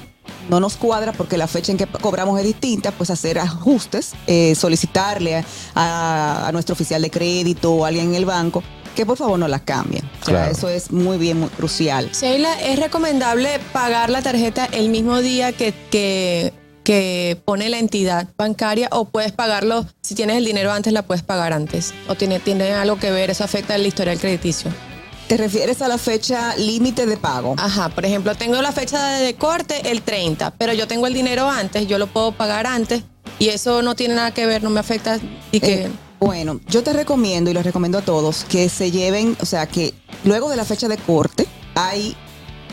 no 0.50 0.60
nos 0.60 0.76
cuadra 0.76 1.12
porque 1.14 1.38
la 1.38 1.48
fecha 1.48 1.72
en 1.72 1.78
que 1.78 1.86
cobramos 1.86 2.40
es 2.40 2.46
distinta, 2.46 2.92
pues 2.92 3.12
hacer 3.12 3.38
ajustes, 3.38 4.14
eh, 4.26 4.56
solicitarle 4.56 5.36
a, 5.38 5.46
a- 5.76 6.48
a 6.48 6.52
nuestro 6.52 6.74
oficial 6.74 7.02
de 7.04 7.12
crédito 7.12 7.72
o 7.72 7.86
a 7.86 7.90
alguien 7.90 8.08
en 8.10 8.16
el 8.16 8.26
banco 8.26 8.64
que 8.96 9.06
por 9.06 9.16
favor 9.18 9.38
no 9.40 9.48
las 9.48 9.62
cambien. 9.62 10.04
O 10.22 10.26
sea, 10.26 10.34
Claro. 10.34 10.52
eso 10.52 10.68
es 10.70 10.92
muy 10.92 11.18
bien, 11.20 11.40
muy 11.40 11.50
crucial. 11.50 12.10
Sheila, 12.12 12.60
¿es 12.62 12.80
recomendable 12.80 13.60
pagar 13.72 14.10
la 14.10 14.22
tarjeta 14.24 14.66
el 14.66 14.90
mismo 14.90 15.20
día 15.22 15.54
que, 15.54 15.74
que, 15.92 16.52
que 16.90 17.40
pone 17.46 17.70
la 17.70 17.78
entidad 17.78 18.30
bancaria 18.36 18.90
o 18.92 19.06
puedes 19.06 19.32
pagarlo, 19.32 19.86
si 20.02 20.16
tienes 20.16 20.38
el 20.38 20.46
dinero 20.46 20.72
antes, 20.72 20.92
la 20.92 21.04
puedes 21.04 21.22
pagar 21.22 21.54
antes? 21.54 21.94
¿O 22.08 22.16
tiene, 22.16 22.40
tiene 22.40 22.72
algo 22.72 22.98
que 22.98 23.12
ver, 23.12 23.30
eso 23.30 23.44
afecta 23.44 23.76
el 23.76 23.86
historial 23.86 24.18
crediticio? 24.18 24.72
¿Te 25.28 25.38
refieres 25.38 25.84
a 25.84 25.88
la 25.88 26.00
fecha 26.00 26.56
límite 26.56 27.06
de 27.06 27.16
pago? 27.16 27.54
Ajá, 27.60 27.90
por 27.90 28.06
ejemplo, 28.06 28.34
tengo 28.34 28.60
la 28.64 28.72
fecha 28.72 29.20
de 29.20 29.36
corte 29.36 29.92
el 29.92 30.02
30, 30.02 30.56
pero 30.58 30.74
yo 30.74 30.88
tengo 30.88 31.06
el 31.06 31.14
dinero 31.14 31.48
antes, 31.48 31.86
yo 31.86 32.00
lo 32.00 32.08
puedo 32.08 32.32
pagar 32.32 32.66
antes 32.66 33.04
y 33.38 33.50
eso 33.50 33.84
no 33.84 33.94
tiene 33.94 34.16
nada 34.16 34.32
que 34.32 34.48
ver, 34.48 34.64
no 34.64 34.72
me 34.72 34.80
afecta 34.80 35.20
y 35.52 35.60
que... 35.60 35.84
Eh, 35.84 35.92
bueno, 36.20 36.60
yo 36.70 36.82
te 36.82 36.92
recomiendo 36.92 37.52
y 37.52 37.54
les 37.54 37.64
recomiendo 37.64 38.00
a 38.00 38.02
todos 38.02 38.46
que 38.46 38.68
se 38.68 38.90
lleven, 38.90 39.38
o 39.40 39.46
sea, 39.46 39.68
que 39.68 39.94
luego 40.24 40.50
de 40.50 40.56
la 40.56 40.66
fecha 40.66 40.88
de 40.88 40.98
corte 40.98 41.46
hay 41.76 42.18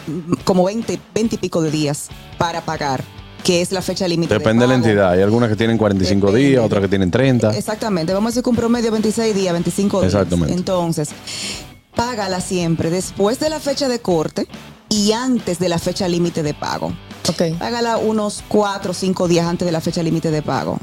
mm, 0.07 0.37
como 0.45 0.65
20, 0.65 0.99
20 1.15 1.35
y 1.35 1.39
pico 1.39 1.61
de 1.61 1.71
días 1.71 2.09
para 2.39 2.63
pagar, 2.63 3.05
que 3.47 3.61
es 3.63 3.71
la 3.71 3.81
fecha 3.81 4.09
límite. 4.09 4.35
Depende 4.35 4.65
de 4.65 4.69
la 4.69 4.75
entidad. 4.75 5.13
Hay 5.13 5.23
algunas 5.23 5.49
que 5.49 5.55
tienen 5.55 5.79
45 5.79 6.27
Depende. 6.27 6.49
días, 6.49 6.65
otras 6.65 6.83
que 6.83 6.89
tienen 6.89 7.13
30. 7.13 7.57
Exactamente, 7.57 8.13
vamos 8.13 8.27
a 8.27 8.31
decir 8.33 8.43
que 8.43 8.51
un 8.51 8.57
promedio 8.57 8.87
de 8.87 8.91
26 8.91 9.37
días, 9.37 9.53
25 9.53 10.01
días. 10.01 10.13
Exactamente. 10.13 10.53
Entonces, 10.53 11.11
págala 11.95 12.41
siempre 12.41 12.91
después 12.91 13.39
de 13.39 13.49
la 13.49 13.61
fecha 13.61 13.89
de 13.89 14.01
corte 14.01 14.49
y 14.89 15.13
antes 15.13 15.61
de 15.61 15.69
la 15.69 15.79
fecha 15.79 16.09
límite 16.09 16.43
de 16.43 16.55
pago. 16.55 16.93
Ok. 17.29 17.61
Hágala 17.61 17.99
unos 17.99 18.43
cuatro 18.49 18.91
o 18.91 18.95
cinco 18.95 19.29
días 19.29 19.47
antes 19.47 19.65
de 19.65 19.71
la 19.71 19.81
fecha 19.81 20.03
límite 20.03 20.33
de 20.33 20.43
pago. 20.43 20.79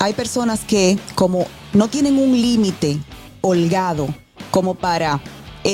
Hay 0.00 0.12
personas 0.12 0.64
que, 0.66 0.98
como 1.14 1.46
no 1.72 1.86
tienen 1.86 2.18
un 2.18 2.32
límite 2.32 2.98
holgado 3.42 4.08
como 4.50 4.74
para 4.74 5.20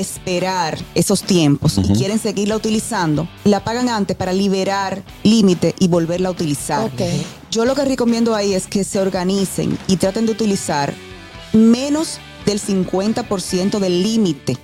esperar 0.00 0.78
esos 0.94 1.22
tiempos 1.22 1.78
y 1.78 1.92
quieren 1.92 2.18
seguirla 2.18 2.56
utilizando, 2.56 3.28
la 3.44 3.62
pagan 3.62 3.88
antes 3.88 4.16
para 4.16 4.32
liberar 4.32 5.02
límite 5.22 5.74
y 5.78 5.88
volverla 5.88 6.28
a 6.28 6.32
utilizar. 6.32 6.90
Yo 7.50 7.64
lo 7.64 7.74
que 7.74 7.84
recomiendo 7.84 8.34
ahí 8.34 8.54
es 8.54 8.66
que 8.66 8.84
se 8.84 8.98
organicen 8.98 9.78
y 9.86 9.96
traten 9.96 10.26
de 10.26 10.32
utilizar 10.32 10.92
menos 11.52 12.18
del 12.44 12.60
50% 12.60 13.78
del 13.78 14.02
límite. 14.02 14.56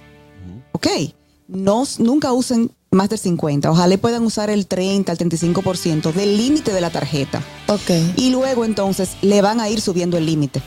¿Ok? 0.73 0.89
No, 1.47 1.85
nunca 1.99 2.33
usen 2.33 2.71
más 2.91 3.09
del 3.09 3.19
50. 3.19 3.71
Ojalá 3.71 3.97
puedan 3.99 4.25
usar 4.25 4.51
el 4.51 4.67
30, 4.67 5.13
el 5.13 5.19
35% 5.19 6.13
del 6.13 6.37
límite 6.37 6.73
de 6.73 6.81
la 6.81 6.91
tarjeta. 6.91 7.43
Ok. 7.69 7.91
Y 8.17 8.31
luego 8.31 8.65
entonces 8.65 9.11
le 9.23 9.41
van 9.43 9.61
a 9.61 9.69
ir 9.69 9.81
subiendo 9.81 10.17
el 10.17 10.27
límite. 10.27 10.63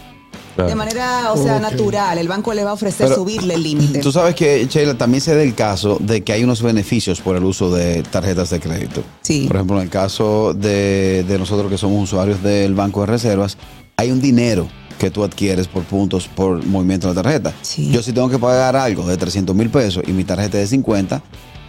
Claro. 0.56 0.70
De 0.70 0.76
manera, 0.76 1.32
o 1.34 1.42
sea, 1.42 1.60
natural. 1.60 2.18
El 2.18 2.28
banco 2.28 2.54
le 2.54 2.64
va 2.64 2.72
a 2.72 2.74
ofrecer 2.74 3.08
Pero, 3.08 3.20
subirle 3.20 3.56
el 3.56 3.64
límite. 3.64 4.00
Tú 4.00 4.12
sabes 4.12 4.36
que, 4.36 4.68
Sheila, 4.68 4.96
también 4.96 5.22
se 5.22 5.36
da 5.36 5.42
el 5.42 5.56
caso 5.56 5.98
de 6.00 6.24
que 6.24 6.32
hay 6.32 6.44
unos 6.44 6.62
beneficios 6.62 7.22
por 7.22 7.36
el 7.36 7.44
uso 7.44 7.74
de 7.74 8.04
tarjetas 8.04 8.50
de 8.52 8.60
crédito. 8.60 9.04
Sí. 9.22 9.46
Por 9.48 9.56
ejemplo, 9.56 9.78
en 9.78 9.84
el 9.84 9.90
caso 9.90 10.54
de, 10.54 11.26
de 11.28 11.40
nosotros 11.40 11.72
que 11.72 11.78
somos 11.78 12.04
usuarios 12.04 12.44
del 12.44 12.76
Banco 12.76 13.02
de 13.02 13.08
Reservas, 13.08 13.58
hay 13.98 14.12
un 14.12 14.22
dinero 14.22 14.68
que 15.00 15.12
tú 15.12 15.24
adquieres 15.24 15.68
por 15.68 15.84
puntos 15.84 16.28
por 16.28 16.64
movimiento 16.66 17.08
de 17.08 17.16
la 17.16 17.24
tarjeta. 17.24 17.54
Sí. 17.62 17.92
Yo 17.92 18.02
si 18.04 18.14
tengo 18.14 18.30
que 18.30 18.40
pagar 18.40 18.76
algo 18.76 19.06
de 19.06 19.18
300 19.18 19.56
mil 19.56 19.70
pesos 19.70 20.04
y 20.08 20.12
mi 20.12 20.24
tarjeta 20.24 20.58
es 20.60 20.70
de 20.70 20.78
50, 20.78 21.22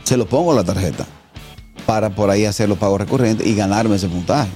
se 0.04 0.16
lo 0.16 0.26
pongo 0.26 0.50
en 0.50 0.56
la 0.56 0.64
tarjeta 0.64 1.06
para 1.86 2.10
por 2.10 2.30
ahí 2.30 2.44
hacer 2.44 2.68
los 2.68 2.78
pagos 2.78 3.00
recurrentes 3.00 3.46
y 3.46 3.54
ganarme 3.54 3.96
ese 3.96 4.08
puntaje. 4.08 4.50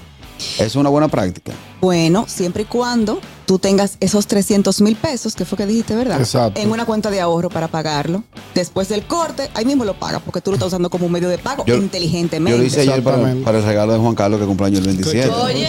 Es 0.58 0.76
una 0.76 0.88
buena 0.88 1.08
práctica. 1.08 1.52
Bueno, 1.80 2.26
siempre 2.28 2.62
y 2.62 2.66
cuando 2.66 3.20
tú 3.48 3.58
tengas 3.58 3.96
esos 4.00 4.26
300 4.26 4.82
mil 4.82 4.94
pesos, 4.94 5.34
que 5.34 5.46
fue 5.46 5.56
que 5.56 5.64
dijiste, 5.64 5.96
¿verdad? 5.96 6.20
Exacto. 6.20 6.60
En 6.60 6.70
una 6.70 6.84
cuenta 6.84 7.10
de 7.10 7.18
ahorro 7.18 7.48
para 7.48 7.66
pagarlo. 7.66 8.22
Después 8.54 8.90
del 8.90 9.04
corte, 9.04 9.48
ahí 9.54 9.64
mismo 9.64 9.86
lo 9.86 9.94
pagas, 9.94 10.20
porque 10.22 10.42
tú 10.42 10.50
lo 10.50 10.56
estás 10.56 10.66
usando 10.66 10.90
como 10.90 11.06
un 11.06 11.12
medio 11.12 11.30
de 11.30 11.38
pago 11.38 11.64
Yo- 11.66 11.76
inteligentemente. 11.76 12.50
Yo 12.50 12.58
lo 12.58 12.64
hice 12.64 12.82
ayer 12.82 13.02
para, 13.02 13.32
el 13.32 13.64
regalo 13.64 13.94
de 13.94 14.00
Juan 14.00 14.14
Carlos 14.14 14.38
que 14.38 14.44
cumpleaños 14.46 14.80
el 14.80 14.86
27. 14.88 15.30
Oye, 15.30 15.66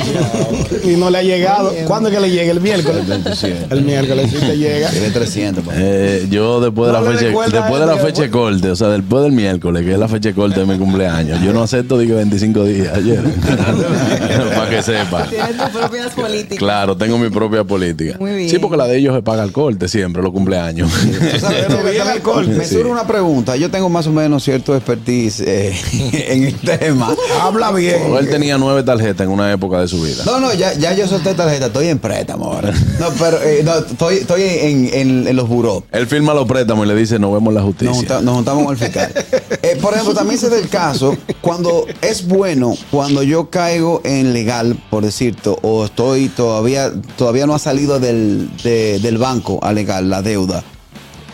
Y 0.84 0.98
no 0.98 1.10
le 1.10 1.20
ha 1.20 1.24
llegado. 1.24 1.72
¿Cuándo 1.88 2.10
es 2.10 2.16
que 2.16 2.20
le 2.20 2.30
llega? 2.30 2.52
El 2.52 2.60
miércoles. 2.60 3.00
El 3.00 3.08
27. 3.08 3.68
El 3.70 3.84
miércoles 3.84 4.30
sí 4.30 4.38
te 4.40 4.58
llega. 4.58 4.90
Tiene 4.90 5.10
300. 5.12 5.64
papá. 5.64 5.78
Eh, 5.80 6.28
yo 6.30 6.60
después 6.60 6.92
de 6.92 6.98
No 6.98 7.02
la 7.06 7.12
fecha 7.12 7.26
después 7.28 7.80
de 7.80 7.86
la 7.86 7.98
fecha 7.98 8.22
de 8.24 8.30
corte, 8.30 8.72
o 8.72 8.76
sea, 8.76 8.90
después 8.90 9.24
del 9.24 9.32
miércoles, 9.32 9.86
que 9.86 9.94
es 9.94 10.00
la 10.00 10.10
fecha 10.10 10.30
de 10.30 10.36
corte 10.36 10.60
de 10.60 10.66
mi 10.66 10.78
cumpleaños, 10.78 11.42
yo 11.42 11.54
no 11.54 11.64
acepto 11.64 11.98
digo 11.98 12.18
25 12.18 12.64
días 12.66 12.94
ayer. 12.94 13.24
Para 14.56 14.70
que 14.70 14.84
sepa. 14.84 15.24
Tienes 15.28 15.56
tus 15.58 15.70
propias 15.70 16.10
políticas. 16.14 16.58
Claro, 16.58 16.98
tengo 16.98 17.18
mi 17.18 17.30
propia 17.30 17.64
política. 17.70 18.18
Muy 18.20 18.34
bien. 18.34 18.50
Sí, 18.50 18.60
porque 18.60 18.76
la 18.76 18.88
de 18.88 18.98
ellos 18.98 19.16
se 19.16 19.22
paga 19.22 19.44
el 19.44 19.54
corte 19.54 19.88
siempre, 19.88 20.22
los 20.22 20.32
cumpleaños. 20.34 20.92
Tú 20.92 21.40
sabes, 21.40 21.66
Pero 21.68 22.06
me- 22.06 22.20
corte. 22.20 22.66
Surge 22.66 22.90
una 22.90 23.08
pregunta. 23.08 23.56
Yo 23.56 23.72
tengo 23.72 23.88
más 23.88 24.08
o 24.08 24.12
menos 24.12 24.44
cierto 24.44 24.76
expertise 24.76 25.40
eh, 25.42 25.74
en 26.14 26.44
el 26.46 26.56
tema. 26.56 27.16
Habla 27.42 27.72
bien. 27.72 28.14
Él 28.18 28.30
tenía 28.30 28.58
nueve 28.58 28.84
tarjetas 28.84 29.26
en 29.26 29.32
una 29.32 29.52
época 29.54 29.80
de 29.80 29.88
su 29.88 30.02
vida. 30.02 30.24
No, 30.26 30.40
no, 30.42 30.54
ya, 30.54 30.74
ya 30.74 30.94
yo 30.94 31.08
solté 31.08 31.34
tarjeta, 31.34 31.68
estoy 31.68 31.88
en 31.88 32.00
préstamo 32.00 32.46
ahora. 32.52 32.74
No, 33.00 33.08
pero 33.18 33.42
eh, 33.44 33.62
no, 33.64 33.76
estoy, 33.78 34.16
estoy 34.18 34.42
en, 34.44 34.90
en- 34.94 35.28
en 35.28 35.36
los 35.36 35.48
buró. 35.48 35.84
Él 35.92 36.08
firma 36.08 36.34
los 36.34 36.48
préstamos 36.48 36.86
y 36.86 36.90
le 36.90 36.96
dice, 36.96 37.20
nos 37.20 37.32
vemos 37.32 37.50
en 37.52 37.56
la 37.56 37.62
Nos, 37.62 37.68
justicia. 37.70 37.94
junta- 37.94 38.22
nos 38.22 38.36
juntamos 38.36 38.64
con 38.66 38.74
el 38.74 38.80
fiscal. 38.80 39.14
Eh, 39.62 39.78
por 39.82 39.94
ejemplo, 39.94 40.14
también 40.14 40.40
se 40.40 40.50
da 40.50 40.58
el 40.58 40.70
caso 40.70 41.18
cuando 41.42 41.86
es 42.02 42.26
bueno, 42.26 42.76
cuando 42.92 43.24
yo 43.24 43.50
caigo 43.50 44.00
en 44.06 44.32
legal, 44.34 44.78
por 44.90 45.04
decirte, 45.04 45.54
o 45.62 45.84
estoy 45.86 46.30
todavía, 46.30 46.92
todavía 47.18 47.46
no 47.46 47.54
ha 47.60 47.64
salido 47.64 48.00
del, 48.00 48.50
de- 48.64 49.00
del 49.00 49.18
banco 49.18 49.60
a 49.62 49.74
legal 49.74 50.10
la 50.10 50.22
deuda, 50.22 50.64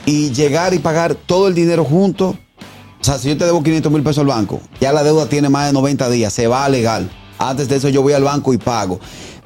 y 0.06 0.32
llegar 0.32 0.74
y 0.74 0.80
pagar 0.80 1.16
todo 1.16 1.48
el 1.48 1.54
dinero 1.56 1.84
junto. 1.86 2.30
O 2.30 3.04
sea, 3.04 3.20
si 3.20 3.28
yo 3.30 3.38
te 3.38 3.46
debo 3.46 3.62
500 3.62 3.92
mil 3.92 4.02
pesos 4.02 4.20
al 4.20 4.28
banco, 4.28 4.60
ya 4.82 4.92
la 4.92 5.04
deuda 5.04 5.28
tiene 5.28 5.50
más 5.50 5.68
de 5.68 5.74
90 5.74 6.10
días, 6.10 6.34
se 6.34 6.48
va 6.48 6.66
a 6.66 6.70
legal. 6.70 7.10
Antes 7.38 7.68
de 7.70 7.76
eso 7.76 7.90
yo 7.90 8.02
voy 8.02 8.14
al 8.14 8.24
banco 8.24 8.54
y 8.54 8.58
pago. 8.58 9.00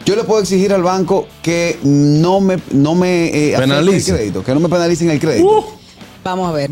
Yo 0.05 0.15
le 0.15 0.23
puedo 0.23 0.39
exigir 0.41 0.71
al 0.73 0.81
banco 0.83 1.27
que 1.41 1.77
no 1.83 2.39
me, 2.39 2.57
no 2.71 2.95
me 2.95 3.25
eh, 3.27 3.53
el 3.55 4.03
crédito, 4.03 4.43
que 4.43 4.53
no 4.53 4.61
me 4.61 4.69
penalicen 4.69 5.09
el 5.09 5.19
crédito. 5.19 5.67
Vamos 6.23 6.49
a 6.49 6.53
ver. 6.53 6.71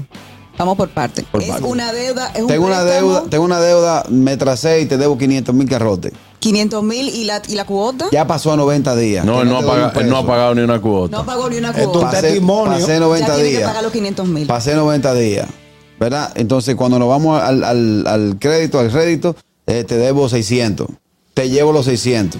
Vamos 0.57 0.77
por 0.77 0.89
parte. 0.89 1.23
Por 1.29 1.43
es 1.43 1.49
parte. 1.49 1.65
una 1.65 1.91
deuda, 1.91 2.31
es 2.33 2.41
un 2.41 2.47
Tengo 2.47 2.65
una 2.65 2.83
deuda, 2.83 3.23
tengo 3.29 3.43
una 3.43 3.59
deuda, 3.59 4.05
me 4.09 4.37
tracé 4.37 4.81
y 4.81 4.85
te 4.85 4.97
debo 4.97 5.17
500 5.17 5.53
mil 5.53 5.67
carrotes. 5.67 6.13
500 6.39 6.83
mil 6.83 7.09
y 7.09 7.23
la, 7.25 7.41
y 7.47 7.55
la 7.55 7.65
cuota. 7.65 8.07
Ya 8.11 8.25
pasó 8.27 8.51
a 8.53 8.57
90 8.57 8.95
días. 8.95 9.25
No, 9.25 9.35
que 9.37 9.41
él 9.41 9.49
no, 9.49 9.57
ha 9.57 9.61
pagado, 9.65 9.91
un 9.95 10.01
él 10.03 10.09
no 10.09 10.17
ha 10.17 10.25
pagado 10.25 10.55
ni 10.55 10.61
una 10.61 10.79
cuota. 10.79 11.17
No 11.17 11.25
pagó 11.25 11.49
ni 11.49 11.57
una 11.57 11.69
Esto 11.71 11.83
cuota. 11.91 11.99
un 11.99 12.05
Pasé, 12.11 12.21
testimonio. 12.21 12.73
pasé 12.79 12.99
90 12.99 13.27
ya 13.27 13.33
tiene 13.35 13.49
que 13.49 13.57
días. 13.57 13.67
pagar 13.69 13.83
los 13.83 13.91
500 13.91 14.27
mil. 14.27 14.47
Pasé 14.47 14.75
90 14.75 15.13
días. 15.15 15.47
¿Verdad? 15.99 16.31
Entonces, 16.35 16.75
cuando 16.75 16.99
nos 16.99 17.09
vamos 17.09 17.41
al, 17.41 17.63
al- 17.63 18.05
al 18.05 18.37
crédito, 18.39 18.79
al 18.79 18.91
crédito, 18.91 19.35
eh, 19.65 19.83
te 19.83 19.97
debo 19.97 20.29
600. 20.29 20.87
Te 21.33 21.49
llevo 21.49 21.71
los 21.71 21.85
600. 21.85 22.39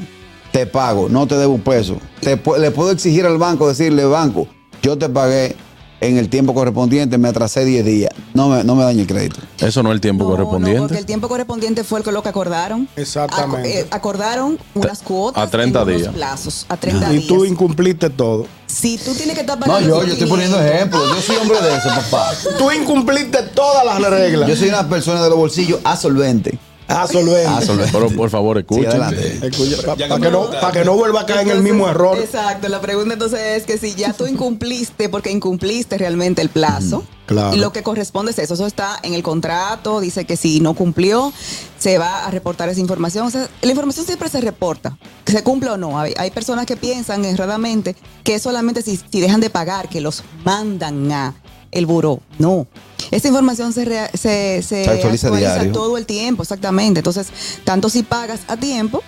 Te 0.51 0.67
pago. 0.67 1.09
No 1.09 1.25
te 1.27 1.35
debo 1.37 1.53
un 1.55 1.61
peso. 1.61 1.97
Te 2.21 2.39
le 2.59 2.71
puedo 2.71 2.91
exigir 2.91 3.25
al 3.25 3.37
banco, 3.39 3.67
decirle, 3.67 4.05
banco, 4.05 4.47
yo 4.83 4.97
te 4.97 5.09
pagué 5.09 5.55
en 5.99 6.17
el 6.17 6.29
tiempo 6.29 6.53
correspondiente, 6.53 7.17
me 7.17 7.27
atrasé 7.27 7.65
10 7.65 7.85
días. 7.85 8.11
No 8.33 8.49
me, 8.49 8.63
no 8.63 8.75
me 8.75 8.83
dañe 8.83 9.01
el 9.01 9.07
crédito. 9.07 9.39
Eso 9.59 9.81
no 9.81 9.89
es 9.89 9.95
el 9.95 10.01
tiempo 10.01 10.23
No, 10.23 10.29
no, 10.29 10.35
correspondiente. 10.35 10.81
porque 10.81 10.97
el 10.99 11.05
tiempo 11.05 11.27
correspondiente 11.27 11.83
fue 11.83 11.99
el 11.99 12.05
que 12.05 12.11
lo 12.11 12.21
que 12.21 12.29
acordaron. 12.29 12.87
Exactamente. 12.95 13.79
Eh, 13.81 13.87
acordaron 13.89 14.59
unas 14.75 14.99
cuotas. 15.01 15.43
a 15.43 15.49
30 15.49 15.81
en 15.81 15.87
unos 15.87 16.01
días. 16.01 16.13
plazos, 16.13 16.65
a 16.69 16.77
30 16.77 17.09
Y 17.11 17.15
días. 17.17 17.27
tú 17.27 17.45
incumpliste 17.45 18.09
todo. 18.11 18.45
si 18.67 18.97
tú 18.97 19.13
tienes 19.15 19.33
que 19.33 19.41
estar 19.41 19.57
No, 19.59 19.65
pagando. 19.65 19.87
yo, 19.89 19.95
yo 19.95 20.01
esos 20.03 20.13
estoy 20.13 20.29
poniendo 20.29 20.57
500, 20.57 20.75
ejemplos. 20.75 21.09
Yo 21.15 21.21
soy 21.21 21.35
hombre 21.37 21.61
de 21.61 21.75
eso, 21.77 21.87
papá. 21.89 22.31
Tú 22.59 22.71
incumpliste 22.71 23.41
todas 23.55 23.83
las 23.85 23.99
reglas. 24.11 24.47
Yo 24.49 24.55
soy 24.55 24.69
una 24.69 24.87
persona 24.87 25.23
de 25.23 25.29
los 25.29 25.37
bolsillos 25.37 25.79
asolvente. 25.83 26.59
Ah, 26.87 27.07
solvente. 27.07 27.89
Pero 27.91 28.09
por 28.11 28.29
favor, 28.29 28.57
escuchen. 28.57 28.99
Para 28.99 29.97
que, 30.19 30.31
no, 30.31 30.49
pa' 30.49 30.71
que 30.71 30.85
no 30.85 30.95
vuelva 30.95 31.21
a 31.21 31.25
caer 31.25 31.41
en 31.41 31.49
el 31.49 31.63
mismo 31.63 31.87
error. 31.89 32.17
Exacto, 32.17 32.69
la 32.69 32.81
pregunta 32.81 33.13
entonces 33.13 33.39
es 33.57 33.63
que 33.65 33.77
si 33.77 33.93
ya 33.95 34.13
tú 34.13 34.25
incumpliste, 34.25 35.09
porque 35.09 35.31
incumpliste 35.31 35.97
realmente 35.97 36.41
el 36.41 36.49
plazo, 36.49 37.03
claro. 37.25 37.55
y 37.55 37.59
lo 37.59 37.73
que 37.73 37.83
corresponde 37.83 38.31
es 38.31 38.39
eso, 38.39 38.53
eso 38.53 38.65
está 38.65 38.97
en 39.03 39.13
el 39.13 39.23
contrato, 39.23 39.99
dice 39.99 40.25
que 40.25 40.37
si 40.37 40.59
no 40.59 40.73
cumplió, 40.73 41.33
se 41.77 41.97
va 41.97 42.25
a 42.25 42.31
reportar 42.31 42.69
esa 42.69 42.79
información. 42.79 43.27
O 43.27 43.31
sea, 43.31 43.49
la 43.61 43.69
información 43.69 44.05
siempre 44.05 44.29
se 44.29 44.39
reporta, 44.39 44.97
que 45.25 45.33
se 45.33 45.43
cumple 45.43 45.71
o 45.71 45.77
no. 45.77 45.99
Hay, 45.99 46.13
hay 46.17 46.31
personas 46.31 46.65
que 46.65 46.77
piensan 46.77 47.25
erradamente 47.25 47.95
que 48.23 48.39
solamente 48.39 48.81
si, 48.81 48.97
si 48.97 49.19
dejan 49.19 49.41
de 49.41 49.49
pagar, 49.49 49.89
que 49.89 49.99
los 49.99 50.23
mandan 50.45 51.11
a 51.11 51.33
el 51.71 51.85
buró. 51.85 52.21
No. 52.39 52.67
Esa 53.11 53.27
información 53.29 53.71
se, 53.73 53.85
rea- 53.85 54.09
se, 54.13 54.61
se 54.61 54.83
Se 54.83 54.89
actualiza 54.89 55.71
todo 55.71 55.97
el 55.97 56.05
tiempo, 56.05 56.43
exactamente. 56.43 56.99
Entonces, 56.99 57.27
tanto 57.63 57.89
si 57.89 58.03
pagas 58.03 58.41
a 58.47 58.57
tiempo, 58.57 59.01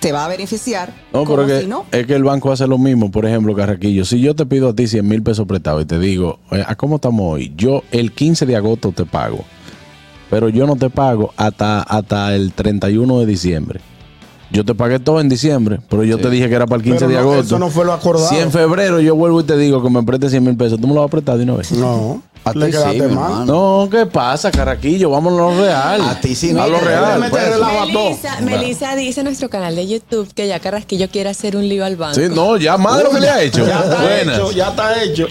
te 0.00 0.10
va 0.12 0.24
a 0.24 0.28
beneficiar. 0.28 0.92
No, 1.12 1.24
pero 1.24 1.42
es 1.46 1.52
si 1.58 1.60
que, 1.62 1.66
no. 1.68 1.84
es 1.92 2.06
que 2.06 2.14
el 2.14 2.24
banco 2.24 2.50
hace 2.52 2.66
lo 2.66 2.78
mismo. 2.78 3.10
Por 3.10 3.26
ejemplo, 3.26 3.54
Carraquillo, 3.54 4.04
si 4.04 4.20
yo 4.20 4.34
te 4.34 4.44
pido 4.44 4.70
a 4.70 4.74
ti 4.74 4.86
100 4.88 5.06
mil 5.06 5.22
pesos 5.22 5.46
prestados 5.46 5.82
y 5.82 5.86
te 5.86 5.98
digo, 5.98 6.40
"Oye, 6.50 6.64
¿a 6.66 6.74
cómo 6.74 6.96
estamos 6.96 7.34
hoy? 7.34 7.52
Yo 7.56 7.82
el 7.92 8.12
15 8.12 8.44
de 8.44 8.56
agosto 8.56 8.92
te 8.92 9.06
pago, 9.06 9.44
pero 10.30 10.48
yo 10.48 10.66
no 10.66 10.76
te 10.76 10.90
pago 10.90 11.32
hasta, 11.36 11.80
hasta 11.82 12.34
el 12.34 12.52
31 12.52 13.20
de 13.20 13.26
diciembre. 13.26 13.80
Yo 14.54 14.64
te 14.64 14.74
pagué 14.74 15.00
todo 15.00 15.20
en 15.20 15.28
diciembre, 15.28 15.80
pero 15.90 16.04
yo 16.04 16.16
te 16.16 16.30
dije 16.30 16.48
que 16.48 16.54
era 16.54 16.64
para 16.66 16.76
el 16.78 16.82
15 16.84 16.98
Pero 17.00 17.08
de 17.08 17.14
no, 17.14 17.20
agosto. 17.20 17.42
eso 17.42 17.58
no 17.58 17.70
fue 17.70 17.84
lo 17.84 17.92
acordado. 17.92 18.28
Si 18.28 18.36
en 18.36 18.52
febrero 18.52 19.00
yo 19.00 19.16
vuelvo 19.16 19.40
y 19.40 19.44
te 19.44 19.56
digo 19.58 19.82
que 19.82 19.90
me 19.90 20.02
prestes 20.04 20.30
100 20.30 20.44
mil 20.44 20.56
pesos, 20.56 20.80
¿tú 20.80 20.86
me 20.86 20.94
lo 20.94 21.00
vas 21.00 21.08
a 21.08 21.10
prestar 21.10 21.36
de 21.36 21.42
una 21.42 21.54
vez? 21.56 21.72
No. 21.72 22.22
A 22.44 22.52
ti 22.52 22.60
sí, 22.70 23.02
mal. 23.10 23.46
No, 23.46 23.88
¿qué 23.90 24.04
pasa, 24.06 24.50
Carraquillo? 24.50 25.10
Vamos 25.10 25.32
a 25.32 25.36
lo 25.36 25.60
real. 25.60 26.00
A 26.02 26.20
ti 26.20 26.34
sí, 26.34 26.50
A 26.56 26.66
lo 26.68 26.78
real. 26.78 27.26
Pues. 27.30 27.48
relajo 27.52 27.80
a 27.82 27.86
todo. 27.92 28.10
Melissa, 28.10 28.40
Melissa 28.42 28.96
dice 28.96 29.20
en 29.20 29.24
nuestro 29.24 29.48
canal 29.48 29.74
de 29.74 29.88
YouTube 29.88 30.32
que 30.34 30.46
ya 30.46 30.60
Carrasquillo 30.60 31.08
quiere 31.08 31.30
hacer 31.30 31.56
un 31.56 31.66
lío 31.68 31.84
al 31.84 31.96
banco. 31.96 32.14
Sí, 32.14 32.26
no, 32.30 32.56
ya 32.58 32.76
más 32.76 32.98
de 32.98 33.04
lo 33.04 33.10
que 33.10 33.20
le 33.20 33.28
ha 33.30 33.42
hecho. 33.42 33.66
Ya 33.66 33.80
está 33.80 34.02
Buenas. 34.02 34.36
hecho, 34.38 34.52
ya 34.52 34.68
está 34.68 35.02
hecho. 35.02 35.26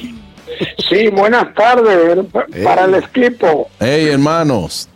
Sí, 0.90 1.08
buenas 1.16 1.54
tardes 1.56 2.26
pa- 2.32 2.46
para 2.64 2.86
el 2.86 2.96
equipo. 2.96 3.68
Hey, 3.80 4.08
hermanos. 4.12 4.90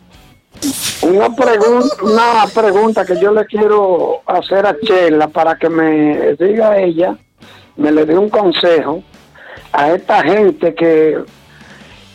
Una, 1.02 1.28
pregun- 1.28 1.90
una 2.02 2.44
pregunta 2.52 3.04
que 3.04 3.18
yo 3.20 3.32
le 3.32 3.46
quiero 3.46 4.20
hacer 4.26 4.66
a 4.66 4.76
Chela 4.80 5.28
para 5.28 5.56
que 5.56 5.68
me 5.68 6.34
diga 6.34 6.76
ella, 6.78 7.16
me 7.76 7.92
le 7.92 8.04
dé 8.04 8.18
un 8.18 8.28
consejo 8.28 9.02
a 9.72 9.92
esta 9.92 10.22
gente 10.22 10.74
que, 10.74 11.18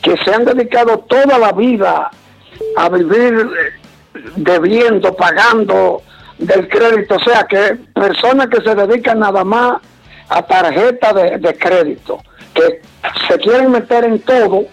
que 0.01 0.17
se 0.17 0.33
han 0.33 0.43
dedicado 0.45 0.99
toda 0.99 1.39
la 1.39 1.53
vida 1.53 2.11
a 2.77 2.89
vivir 2.89 3.49
eh, 4.13 4.19
debiendo, 4.35 5.15
pagando 5.15 6.01
del 6.37 6.67
crédito. 6.67 7.15
O 7.15 7.19
sea, 7.19 7.45
que 7.45 7.77
personas 7.93 8.47
que 8.47 8.61
se 8.61 8.75
dedican 8.75 9.19
nada 9.19 9.43
más 9.43 9.77
a 10.29 10.41
tarjeta 10.41 11.13
de, 11.13 11.37
de 11.37 11.57
crédito, 11.57 12.19
que 12.53 12.81
se 13.27 13.37
quieren 13.39 13.71
meter 13.71 14.03
en 14.03 14.19
todo 14.19 14.65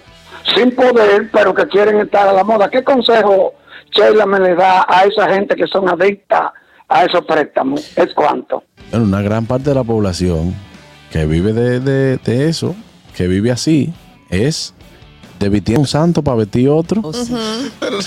sin 0.54 0.74
poder, 0.74 1.28
pero 1.32 1.54
que 1.54 1.66
quieren 1.68 2.00
estar 2.00 2.26
a 2.28 2.32
la 2.32 2.42
moda. 2.44 2.68
¿Qué 2.68 2.82
consejo 2.82 3.54
Sheila 3.90 4.26
me 4.26 4.40
le 4.40 4.54
da 4.54 4.84
a 4.88 5.04
esa 5.04 5.28
gente 5.32 5.54
que 5.56 5.66
son 5.66 5.88
adictas 5.88 6.52
a 6.88 7.04
esos 7.04 7.24
préstamos? 7.24 7.96
¿Es 7.96 8.12
cuánto? 8.14 8.64
Bueno, 8.90 9.06
una 9.06 9.22
gran 9.22 9.46
parte 9.46 9.70
de 9.70 9.74
la 9.76 9.84
población 9.84 10.54
que 11.12 11.26
vive 11.26 11.52
de, 11.52 11.80
de- 11.80 12.16
de 12.18 12.48
eso, 12.48 12.74
que 13.16 13.26
vive 13.28 13.50
así, 13.52 13.92
es 14.28 14.74
de 15.38 15.48
vestir 15.48 15.78
un 15.78 15.86
santo 15.86 16.22
para 16.22 16.36
vestir 16.36 16.68
otro, 16.68 17.00
O 17.02 17.12
sea, 17.12 17.36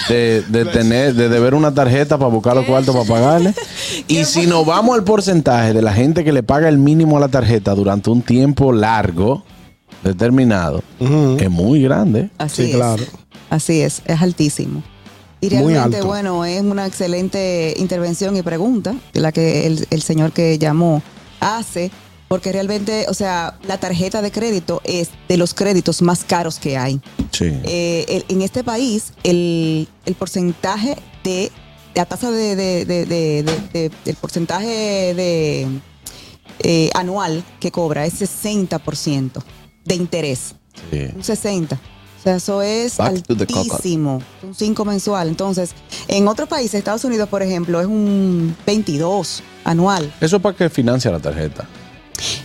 de, 0.09 0.41
de 0.47 0.65
tener, 0.65 1.13
de 1.15 1.29
deber 1.29 1.55
una 1.55 1.73
tarjeta 1.73 2.17
para 2.17 2.29
buscar 2.29 2.55
los 2.55 2.65
cuartos 2.65 2.95
para 2.95 3.07
pagarle. 3.07 3.53
Y 4.07 4.25
si 4.25 4.45
nos 4.47 4.65
vamos 4.65 4.95
al 4.95 5.03
porcentaje 5.03 5.73
de 5.73 5.81
la 5.81 5.93
gente 5.93 6.23
que 6.23 6.31
le 6.33 6.43
paga 6.43 6.67
el 6.69 6.77
mínimo 6.77 7.17
a 7.17 7.19
la 7.21 7.27
tarjeta 7.29 7.73
durante 7.75 8.09
un 8.09 8.21
tiempo 8.21 8.71
largo, 8.73 9.43
determinado, 10.03 10.83
es 10.99 11.49
muy 11.49 11.81
grande. 11.81 12.29
Así 12.37 12.63
Sí, 12.65 12.69
es. 12.71 12.75
claro. 12.75 13.03
Así 13.49 13.81
es, 13.81 14.01
es 14.05 14.21
altísimo. 14.21 14.83
Y 15.45 15.49
Muy 15.55 15.73
realmente, 15.73 15.97
alto. 15.97 16.07
bueno, 16.07 16.45
es 16.45 16.61
una 16.61 16.85
excelente 16.87 17.73
intervención 17.77 18.35
y 18.37 18.41
pregunta 18.43 18.95
la 19.13 19.31
que 19.33 19.67
el, 19.67 19.85
el 19.89 20.01
señor 20.01 20.31
que 20.31 20.57
llamó 20.57 21.01
hace, 21.41 21.91
porque 22.29 22.51
realmente, 22.53 23.05
o 23.09 23.13
sea, 23.13 23.59
la 23.67 23.77
tarjeta 23.77 24.21
de 24.21 24.31
crédito 24.31 24.81
es 24.85 25.09
de 25.27 25.35
los 25.37 25.53
créditos 25.53 26.01
más 26.01 26.23
caros 26.23 26.59
que 26.59 26.77
hay. 26.77 27.01
Sí. 27.31 27.45
Eh, 27.65 28.05
el- 28.07 28.25
en 28.29 28.41
este 28.41 28.63
país, 28.63 29.11
el, 29.23 29.87
el 30.05 30.15
porcentaje 30.15 30.95
de 31.25 31.51
la 31.93 32.05
tasa 32.05 32.31
de, 32.31 32.55
de- 32.55 32.85
de- 32.85 33.91
del 34.05 34.15
porcentaje 34.15 35.13
de 35.13 35.67
eh, 36.59 36.89
anual 36.93 37.43
que 37.59 37.69
cobra 37.71 38.05
es 38.05 38.21
60% 38.21 39.43
de 39.85 39.95
interés 39.95 40.55
sí. 40.89 40.99
un 41.15 41.23
60. 41.23 41.79
O 42.23 42.25
sea, 42.25 42.37
eso 42.37 42.61
es 42.61 42.95
Back 42.95 43.21
altísimo. 43.29 44.21
Un 44.43 44.55
5 44.55 44.85
mensual. 44.85 45.27
Entonces, 45.27 45.71
en 46.07 46.29
otros 46.29 46.47
países, 46.47 46.75
Estados 46.75 47.03
Unidos, 47.03 47.27
por 47.27 47.43
ejemplo, 47.43 47.81
es 47.81 47.85
un 47.85 48.55
22 48.65 49.43
anual. 49.65 50.09
Eso 50.21 50.37
es 50.37 50.41
para 50.41 50.55
que 50.55 50.69
financia 50.69 51.11
la 51.11 51.19
tarjeta. 51.19 51.67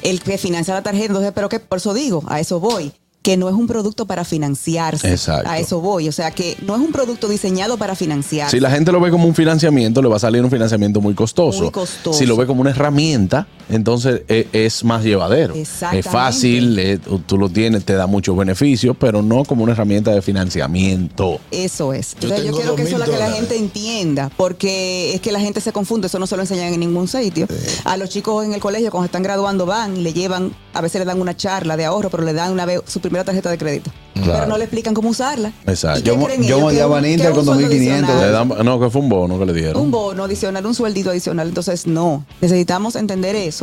el 0.03 0.21
que 0.21 0.37
financia 0.37 0.75
la 0.75 0.83
tarjeta. 0.83 1.07
Entonces, 1.07 1.31
pero 1.33 1.49
que 1.49 1.61
por 1.61 1.79
eso 1.79 1.95
digo, 1.95 2.25
a 2.27 2.41
eso 2.41 2.59
voy 2.59 2.93
que 3.23 3.37
no 3.37 3.49
es 3.49 3.55
un 3.55 3.67
producto 3.67 4.07
para 4.07 4.25
financiarse. 4.25 5.11
Exacto. 5.11 5.51
A 5.51 5.59
eso 5.59 5.81
voy. 5.81 6.09
O 6.09 6.13
sea, 6.13 6.31
que 6.31 6.57
no 6.63 6.75
es 6.75 6.81
un 6.81 6.93
producto 6.93 7.29
diseñado 7.29 7.77
para 7.77 7.95
financiarse. 7.95 8.57
Si 8.57 8.61
la 8.61 8.71
gente 8.71 8.91
lo 8.91 9.01
ve 9.01 9.11
como 9.11 9.27
un 9.27 9.35
financiamiento, 9.35 10.01
le 10.01 10.09
va 10.09 10.17
a 10.17 10.21
salir 10.21 10.43
un 10.43 10.51
financiamiento 10.51 11.01
muy 11.01 11.15
costoso. 11.15 11.63
Muy 11.63 11.71
costoso. 11.71 12.19
Si 12.19 12.27
lo 12.27 12.37
ve 12.37 12.47
como 12.47 12.63
una 12.63 12.71
herramienta, 12.71 13.47
entonces 13.69 14.23
eh, 14.29 14.49
es 14.53 14.85
más 14.85 15.05
llevadero. 15.05 15.55
Es 15.55 15.79
fácil, 16.03 16.79
eh, 16.79 16.99
tú 17.27 17.37
lo 17.39 17.49
tienes, 17.49 17.85
te 17.85 17.95
da 17.95 18.07
muchos 18.07 18.37
beneficios, 18.37 18.97
pero 18.99 19.23
no 19.23 19.45
como 19.45 19.63
una 19.65 19.73
herramienta 19.73 20.11
de 20.13 20.23
financiamiento. 20.23 21.41
Eso 21.51 21.93
es. 21.93 22.15
Yo 22.21 22.29
Entonces, 22.29 22.47
yo, 22.47 22.57
quiero 22.57 22.75
que 22.75 22.83
eso 22.83 22.93
es 22.95 22.99
lo 22.99 23.05
que 23.13 23.19
la 23.19 23.29
2.000 23.29 23.35
gente 23.35 23.57
entienda, 23.57 24.31
porque 24.37 25.15
es 25.15 25.21
que 25.21 25.33
la 25.33 25.41
gente 25.41 25.61
se 25.61 25.73
confunde, 25.73 26.07
eso 26.07 26.19
no 26.19 26.27
se 26.27 26.37
lo 26.37 26.43
enseñan 26.43 26.73
en 26.73 26.81
ningún 26.81 27.09
sitio. 27.09 27.47
A 27.85 27.97
los 27.97 28.09
chicos 28.09 28.45
en 28.45 28.55
el 28.55 28.61
colegio, 28.61 28.91
cuando 28.91 29.07
están 29.07 29.23
graduando, 29.23 29.67
van 29.67 29.97
y 29.97 30.01
le 30.01 30.13
llevan, 30.13 30.53
a 30.73 30.81
veces 30.81 31.01
le 31.01 31.05
dan 31.05 31.21
una 31.21 31.37
charla 31.37 31.77
de 31.77 31.85
ahorro, 31.85 32.11
pero 32.11 32.25
le 32.25 32.33
dan 32.33 32.53
una 32.53 32.65
vez 32.65 32.81
su 32.87 33.01
primera 33.01 33.25
tarjeta 33.25 33.51
de 33.51 33.59
crédito. 33.59 33.91
Pero 34.15 34.47
no 34.47 34.59
le 34.59 34.65
explican 34.65 34.95
cómo 34.95 35.11
usarla. 35.11 35.53
Exacto. 35.67 36.01
¿Y 36.01 36.03
qué 36.03 36.47
Yo 36.49 36.71
yo 36.73 36.91
Que 36.93 36.99
en 36.99 37.05
Inter 37.13 37.33
con 37.33 37.45
sueldo 37.45 37.69
2.500 37.69 37.71
adicional. 37.71 38.21
Le 38.21 38.31
dan- 38.31 38.65
no, 38.65 38.81
que 38.81 38.91
fue 38.91 39.01
un 39.01 39.09
bono 39.09 39.39
que 39.39 39.47
le 39.47 39.53
dieron. 39.53 39.81
Un 39.81 39.91
bono 39.93 40.25
adicional, 40.25 40.67
un 40.67 40.75
sueldito 40.75 41.11
adicional. 41.11 41.49
Entonces, 41.49 41.87
no. 41.87 42.25
Necesitamos 42.41 42.97
entender 42.97 43.37
eso 43.37 43.58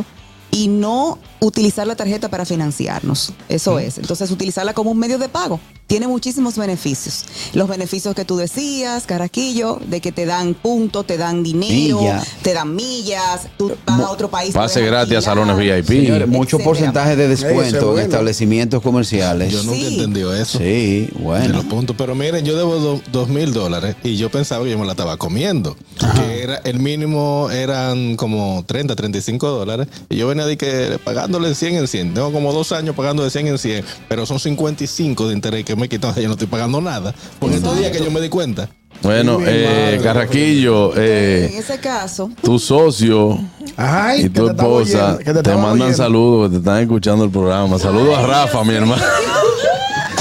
y 0.55 0.69
no 0.69 1.19
utilizar 1.41 1.85
la 1.85 1.97
tarjeta 1.97 2.29
para 2.29 2.45
financiarnos. 2.45 3.33
Eso 3.49 3.77
es. 3.77 3.97
Entonces, 3.97 4.31
utilizarla 4.31 4.73
como 4.73 4.91
un 4.91 4.97
medio 4.97 5.17
de 5.17 5.27
pago. 5.27 5.59
Tiene 5.87 6.07
muchísimos 6.07 6.57
beneficios. 6.57 7.25
Los 7.53 7.67
beneficios 7.69 8.15
que 8.15 8.25
tú 8.25 8.37
decías, 8.37 9.05
Caraquillo, 9.05 9.79
de 9.87 10.01
que 10.01 10.11
te 10.11 10.25
dan 10.25 10.55
puntos, 10.55 11.05
te 11.05 11.15
dan 11.15 11.43
dinero, 11.43 11.99
Milla. 12.01 12.23
te 12.41 12.53
dan 12.53 12.73
millas, 12.75 13.47
tú 13.55 13.71
vas 13.85 13.99
a 14.01 14.09
otro 14.09 14.29
país. 14.31 14.51
Pase 14.53 14.81
gratis 14.83 15.17
a 15.17 15.21
salones 15.21 15.55
VIP. 15.57 15.87
Señores, 15.87 16.27
mucho 16.27 16.57
etcétera. 16.57 16.63
porcentaje 16.63 17.15
de 17.15 17.27
descuento 17.27 17.61
es 17.67 17.73
en 17.75 17.85
bueno. 17.85 18.01
establecimientos 18.01 18.81
comerciales. 18.81 19.53
Yo 19.53 19.61
nunca 19.61 19.77
Sí. 19.77 19.85
he 19.85 19.93
entendido 19.93 20.35
eso. 20.35 20.57
Sí, 20.57 20.63
De 20.63 21.13
bueno. 21.19 21.53
los 21.57 21.65
puntos. 21.65 21.95
Pero 21.95 22.15
miren, 22.15 22.43
yo 22.43 22.57
debo 22.57 22.77
do- 22.77 23.01
dos 23.11 23.29
mil 23.29 23.53
dólares 23.53 23.95
y 24.03 24.17
yo 24.17 24.31
pensaba 24.31 24.63
que 24.65 24.71
yo 24.71 24.79
me 24.79 24.85
la 24.85 24.93
estaba 24.93 25.17
comiendo. 25.17 25.77
Que 26.15 26.41
era, 26.43 26.55
el 26.63 26.79
mínimo 26.79 27.49
eran 27.51 28.15
como 28.15 28.63
30, 28.65 28.95
35 28.95 29.49
dólares. 29.49 29.87
Y 30.09 30.17
yo 30.17 30.27
venía 30.27 30.47
de 30.47 30.57
que 30.57 30.99
pagándole 31.03 31.53
100 31.53 31.75
en 31.75 31.87
100. 31.87 32.13
Tengo 32.15 32.31
como 32.31 32.51
dos 32.53 32.71
años 32.71 32.95
pagando 32.95 33.23
de 33.23 33.29
100 33.29 33.47
en 33.47 33.57
100. 33.59 33.85
Pero 34.09 34.25
son 34.25 34.39
55 34.39 35.27
de 35.27 35.33
interés 35.35 35.63
que 35.63 35.74
me 35.75 35.87
quitan. 35.89 36.13
Yo 36.15 36.27
no 36.27 36.33
estoy 36.33 36.47
pagando 36.47 36.79
nada. 36.81 37.13
Por 37.39 37.51
estos 37.51 37.77
días 37.77 37.91
que 37.91 38.03
yo 38.03 38.11
me 38.11 38.21
di 38.21 38.29
cuenta. 38.29 38.69
Bueno, 39.01 39.39
mi 39.39 39.45
eh, 39.47 39.67
madre. 39.67 39.99
Carraquillo, 40.01 40.93
En 40.95 41.01
eh, 41.03 41.57
ese 41.57 41.77
caso, 41.79 42.29
tu 42.41 42.57
socio 42.57 43.37
Ay, 43.75 44.21
y 44.21 44.23
que 44.23 44.29
tu 44.29 44.47
esposa 44.47 45.05
oyendo, 45.15 45.17
que 45.19 45.33
te 45.33 45.43
te, 45.43 45.49
mandan 45.55 45.71
oyendo. 45.73 45.97
saludos, 45.97 46.49
que 46.49 46.53
te 46.53 46.59
están 46.59 46.81
escuchando 46.81 47.25
el 47.25 47.29
programa. 47.29 47.77
Saludos 47.77 48.17
a 48.17 48.25
Rafa, 48.25 48.63
mi 48.63 48.73
hermano. 48.73 49.01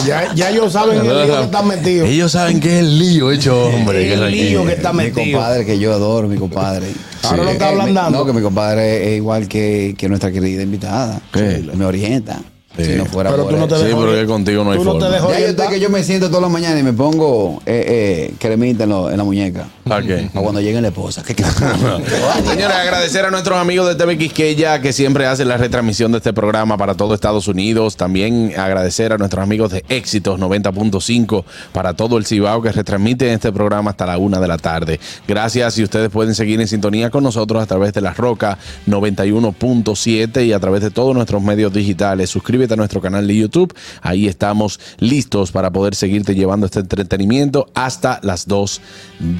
Ya, 0.04 0.34
ya 0.34 0.50
ellos 0.50 0.72
saben 0.72 0.98
el 0.98 1.04
lío 1.06 1.36
que 1.38 1.42
están 1.44 1.66
metidos. 1.68 2.08
Ellos 2.08 2.32
saben 2.32 2.60
que 2.60 2.68
es 2.74 2.80
el 2.80 2.98
lío 2.98 3.30
hecho 3.32 3.58
hombre. 3.68 4.12
El 4.12 4.30
lío 4.30 4.64
que 4.66 4.72
está 4.72 4.92
mi 4.92 5.04
metido. 5.04 5.38
compadre 5.38 5.64
que 5.64 5.78
yo 5.78 5.94
adoro, 5.94 6.28
mi 6.28 6.36
compadre. 6.36 6.88
Ahora 7.22 7.44
lo 7.44 7.50
está 7.50 7.68
Eh, 7.70 7.74
mi- 7.74 7.80
ablandando. 7.80 8.18
No, 8.18 8.26
que 8.26 8.32
mi 8.34 8.42
compadre 8.42 9.12
es 9.12 9.16
igual 9.16 9.48
que, 9.48 9.94
que 9.96 10.08
nuestra 10.10 10.30
querida 10.30 10.62
invitada. 10.62 11.22
¿Qué? 11.32 11.64
Me 11.74 11.86
orienta. 11.86 12.42
Sí. 12.76 12.84
Si 12.84 12.92
no 12.96 13.06
fuera 13.06 13.30
Pero 13.30 13.44
por 13.44 13.52
tú 13.52 13.56
no 13.58 13.64
él. 13.64 13.68
te 13.70 13.76
Sí, 13.76 13.84
dejas 13.84 14.00
pero 14.00 14.12
que 14.14 14.26
contigo 14.26 14.64
no 14.64 14.72
hay 14.72 14.78
no 14.78 14.82
te 14.84 14.90
forma. 15.00 15.08
dejas 15.10 15.30
Ya 15.30 15.38
yo 15.40 15.46
estoy 15.46 15.68
que 15.68 15.80
yo 15.80 15.90
me 15.90 16.02
siento 16.02 16.26
todas 16.28 16.42
las 16.42 16.50
mañanas 16.50 16.80
y 16.80 16.82
me 16.82 16.92
pongo 16.92 17.62
eh, 17.66 17.84
eh, 18.30 18.34
cremita 18.38 18.82
en, 18.84 18.90
lo- 18.90 19.10
en 19.12 19.16
la 19.16 19.22
muñeca. 19.24 19.68
¿Para 19.84 20.02
qué? 20.02 20.30
O 20.34 20.42
cuando 20.42 20.62
llegue 20.62 20.80
la 20.80 20.88
esposa. 20.88 21.22
Señores, 21.26 22.76
agradecer 22.76 23.26
a 23.26 23.30
nuestros 23.30 23.58
amigos 23.58 23.86
de 23.86 23.94
TV 23.94 24.16
Quisqueya 24.16 24.80
que 24.80 24.94
siempre 24.94 25.26
hacen 25.26 25.46
la 25.46 25.58
retransmisión 25.58 26.10
de 26.12 26.18
este 26.18 26.32
programa 26.32 26.78
para 26.78 26.94
todo 26.94 27.14
Estados 27.14 27.48
Unidos. 27.48 27.96
También 27.96 28.54
agradecer 28.56 29.12
a 29.12 29.18
nuestros 29.18 29.42
amigos 29.42 29.72
de 29.72 29.84
Éxitos 29.90 30.40
90.5 30.40 31.44
para 31.72 31.92
todo 31.92 32.16
el 32.16 32.24
Cibao 32.24 32.62
que 32.62 32.72
retransmiten 32.72 33.28
este 33.28 33.52
programa 33.52 33.90
hasta 33.90 34.06
la 34.06 34.16
una 34.16 34.40
de 34.40 34.48
la 34.48 34.56
tarde. 34.56 35.00
Gracias 35.28 35.76
y 35.78 35.82
ustedes 35.82 36.08
pueden 36.08 36.34
seguir 36.34 36.62
en 36.62 36.68
sintonía 36.68 37.10
con 37.10 37.22
nosotros 37.22 37.62
a 37.62 37.66
través 37.66 37.92
de 37.92 38.00
La 38.00 38.14
Roca 38.14 38.56
91.7 38.86 40.46
y 40.46 40.54
a 40.54 40.60
través 40.60 40.80
de 40.80 40.92
todos 40.92 41.14
nuestros 41.14 41.42
medios 41.42 41.74
digitales. 41.74 42.30
Suscríbete 42.30 42.72
a 42.72 42.76
nuestro 42.78 43.02
canal 43.02 43.26
de 43.26 43.36
YouTube. 43.36 43.74
Ahí 44.00 44.28
estamos 44.28 44.80
listos 44.98 45.52
para 45.52 45.70
poder 45.70 45.94
seguirte 45.94 46.34
llevando 46.34 46.64
este 46.64 46.80
entretenimiento 46.80 47.68
hasta 47.74 48.18
las 48.22 48.48
2 48.48 48.80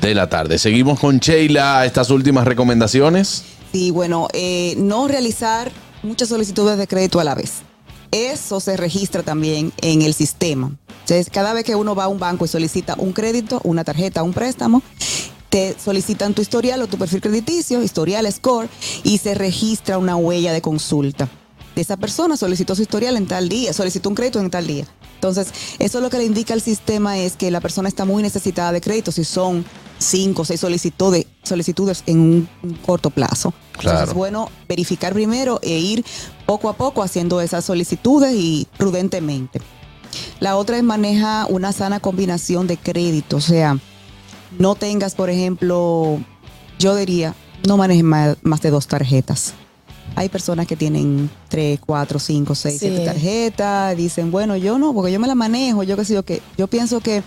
de 0.01 0.14
la 0.14 0.27
tarde. 0.27 0.34
Seguimos 0.59 0.99
con 0.99 1.18
Sheila. 1.18 1.87
Estas 1.87 2.11
últimas 2.11 2.44
recomendaciones. 2.44 3.44
Sí, 3.73 3.92
bueno, 3.92 4.27
eh, 4.33 4.75
no 4.79 5.07
realizar 5.07 5.70
muchas 6.03 6.29
solicitudes 6.29 6.77
de 6.77 6.88
crédito 6.88 7.20
a 7.20 7.25
la 7.25 7.37
vez. 7.37 7.62
Eso 8.11 8.59
se 8.59 8.77
registra 8.77 9.23
también 9.23 9.73
en 9.81 10.03
el 10.03 10.12
sistema. 10.12 10.73
Entonces, 11.03 11.31
cada 11.31 11.53
vez 11.53 11.62
que 11.62 11.77
uno 11.77 11.94
va 11.94 12.05
a 12.05 12.09
un 12.09 12.18
banco 12.18 12.44
y 12.44 12.49
solicita 12.49 12.97
un 12.99 13.12
crédito, 13.12 13.61
una 13.62 13.85
tarjeta, 13.85 14.25
un 14.25 14.33
préstamo, 14.33 14.83
te 15.51 15.77
solicitan 15.79 16.35
tu 16.35 16.42
historial 16.42 16.83
o 16.83 16.88
tu 16.88 16.99
perfil 16.99 17.20
crediticio, 17.20 17.81
historial, 17.81 18.31
score, 18.33 18.68
y 19.05 19.18
se 19.18 19.35
registra 19.35 19.99
una 19.99 20.16
huella 20.16 20.53
de 20.53 20.61
consulta. 20.61 21.29
De 21.77 21.83
esa 21.83 21.97
persona 21.97 22.37
solicitó 22.37 22.75
su 22.75 22.83
historial 22.83 23.16
en 23.16 23.27
tal 23.27 23.49
día, 23.49 23.73
solicitó 23.73 24.09
un 24.09 24.16
crédito 24.16 24.40
en 24.40 24.51
tal 24.51 24.66
día. 24.66 24.85
Entonces, 25.25 25.55
eso 25.79 26.01
lo 26.03 26.11
que 26.11 26.19
le 26.19 26.25
indica 26.27 26.53
al 26.53 26.61
sistema 26.61 27.17
es 27.17 27.35
que 27.37 27.51
la 27.51 27.63
persona 27.63 27.89
está 27.89 28.05
muy 28.05 28.23
necesitada 28.23 28.73
de 28.73 28.83
crédito 28.83 29.11
si 29.11 29.25
son 29.25 29.65
cinco 29.99 30.43
o 30.43 30.45
seis 30.45 30.61
solicitudes, 30.61 31.25
solicitudes 31.43 32.03
en 32.05 32.21
un, 32.21 32.49
un 32.63 32.75
corto 32.75 33.09
plazo. 33.09 33.55
Entonces, 33.69 33.91
Claro. 33.93 34.11
es 34.11 34.15
bueno 34.15 34.51
verificar 34.69 35.15
primero 35.15 35.61
e 35.63 35.79
ir 35.79 36.05
poco 36.45 36.69
a 36.69 36.75
poco 36.75 37.03
haciendo 37.03 37.41
esas 37.41 37.65
solicitudes 37.65 38.35
y 38.35 38.69
prudentemente. 38.77 39.63
La 40.41 40.57
otra 40.57 40.77
es 40.77 40.83
maneja 40.83 41.47
una 41.49 41.73
sana 41.73 42.01
combinación 42.01 42.67
de 42.67 42.77
crédito, 42.77 43.39
o 43.39 43.41
sea, 43.41 43.79
no 44.59 44.75
tengas, 44.75 45.15
por 45.15 45.31
ejemplo, 45.31 46.19
yo 46.79 46.95
diría, 46.97 47.35
no 47.67 47.79
manejes 47.79 48.05
más, 48.05 48.37
más 48.43 48.61
de 48.61 48.69
dos 48.71 48.87
tarjetas. 48.89 49.55
Hay 50.16 50.29
personas 50.29 50.66
que 50.66 50.77
tienen 50.77 51.29
tres, 51.48 51.81
cuatro, 51.85 52.18
cinco, 52.18 52.55
seis, 52.55 52.79
Sí. 52.79 52.88
siete 52.88 53.05
tarjetas. 53.05 53.96
Dicen, 53.96 54.31
bueno, 54.31 54.57
yo 54.57 54.79
no, 54.79 54.94
porque 54.94 55.11
yo 55.11 55.18
me 55.18 55.27
la 55.27 55.35
manejo, 55.35 55.83
yo 55.83 55.96
qué 55.96 56.05
sé 56.05 56.14
yo 56.14 56.22
qué. 56.24 56.40
Yo 56.57 56.66
pienso 56.68 57.00
que 57.00 57.22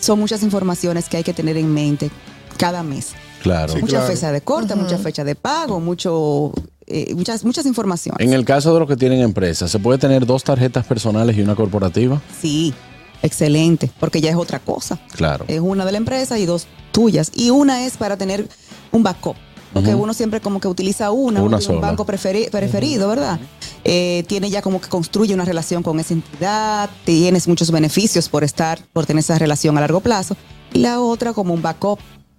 son 0.00 0.18
muchas 0.18 0.42
informaciones 0.42 1.08
que 1.08 1.18
hay 1.18 1.22
que 1.22 1.34
tener 1.34 1.56
en 1.56 1.72
mente 1.72 2.10
cada 2.56 2.82
mes. 2.82 3.08
Claro. 3.42 3.72
Sí. 3.72 3.80
mucha 3.80 3.98
claro. 3.98 4.12
fecha 4.12 4.32
de 4.32 4.40
corte, 4.42 4.74
mucha 4.74 4.98
fecha 4.98 5.24
de 5.24 5.34
pago, 5.34 5.80
mucho, 5.80 6.52
eh, 6.86 7.14
muchas, 7.14 7.44
muchas 7.44 7.64
informaciones. 7.66 8.26
En 8.26 8.34
el 8.34 8.44
caso 8.44 8.72
de 8.74 8.80
los 8.80 8.88
que 8.88 8.96
tienen 8.96 9.20
empresas, 9.20 9.70
¿se 9.70 9.78
puede 9.78 9.98
tener 9.98 10.26
dos 10.26 10.44
tarjetas 10.44 10.84
personales 10.86 11.36
y 11.36 11.40
una 11.40 11.54
corporativa? 11.54 12.20
Sí, 12.40 12.74
excelente, 13.22 13.90
porque 14.00 14.20
ya 14.20 14.30
es 14.30 14.36
otra 14.36 14.58
cosa. 14.58 14.98
Claro. 15.12 15.44
Es 15.48 15.60
una 15.60 15.84
de 15.84 15.92
la 15.92 15.98
empresa 15.98 16.38
y 16.38 16.46
dos 16.46 16.66
tuyas. 16.92 17.32
Y 17.34 17.50
una 17.50 17.86
es 17.86 17.96
para 17.96 18.16
tener 18.16 18.46
un 18.92 19.02
backup. 19.02 19.36
Porque 19.72 19.94
uno 19.94 20.12
siempre 20.14 20.40
como 20.40 20.58
que 20.60 20.66
utiliza 20.68 21.10
una, 21.12 21.42
Una 21.42 21.58
un 21.58 21.80
banco 21.80 22.04
preferi- 22.04 22.50
preferido, 22.50 23.08
¿verdad? 23.08 23.38
Eh, 23.84 24.24
tiene 24.26 24.50
ya 24.50 24.62
como 24.62 24.80
que 24.80 24.88
construye 24.88 25.32
una 25.32 25.44
relación 25.44 25.82
con 25.82 26.00
esa 26.00 26.12
entidad, 26.14 26.90
tienes 27.04 27.46
muchos 27.46 27.70
beneficios 27.70 28.28
por 28.28 28.42
estar, 28.42 28.80
por 28.92 29.06
tener 29.06 29.20
esa 29.20 29.38
relación 29.38 29.78
a 29.78 29.80
largo 29.80 30.00
plazo. 30.00 30.36
Y 30.72 30.80
la 30.80 31.00
otra 31.00 31.32
como 31.32 31.54
un 31.54 31.62
backup, 31.62 31.98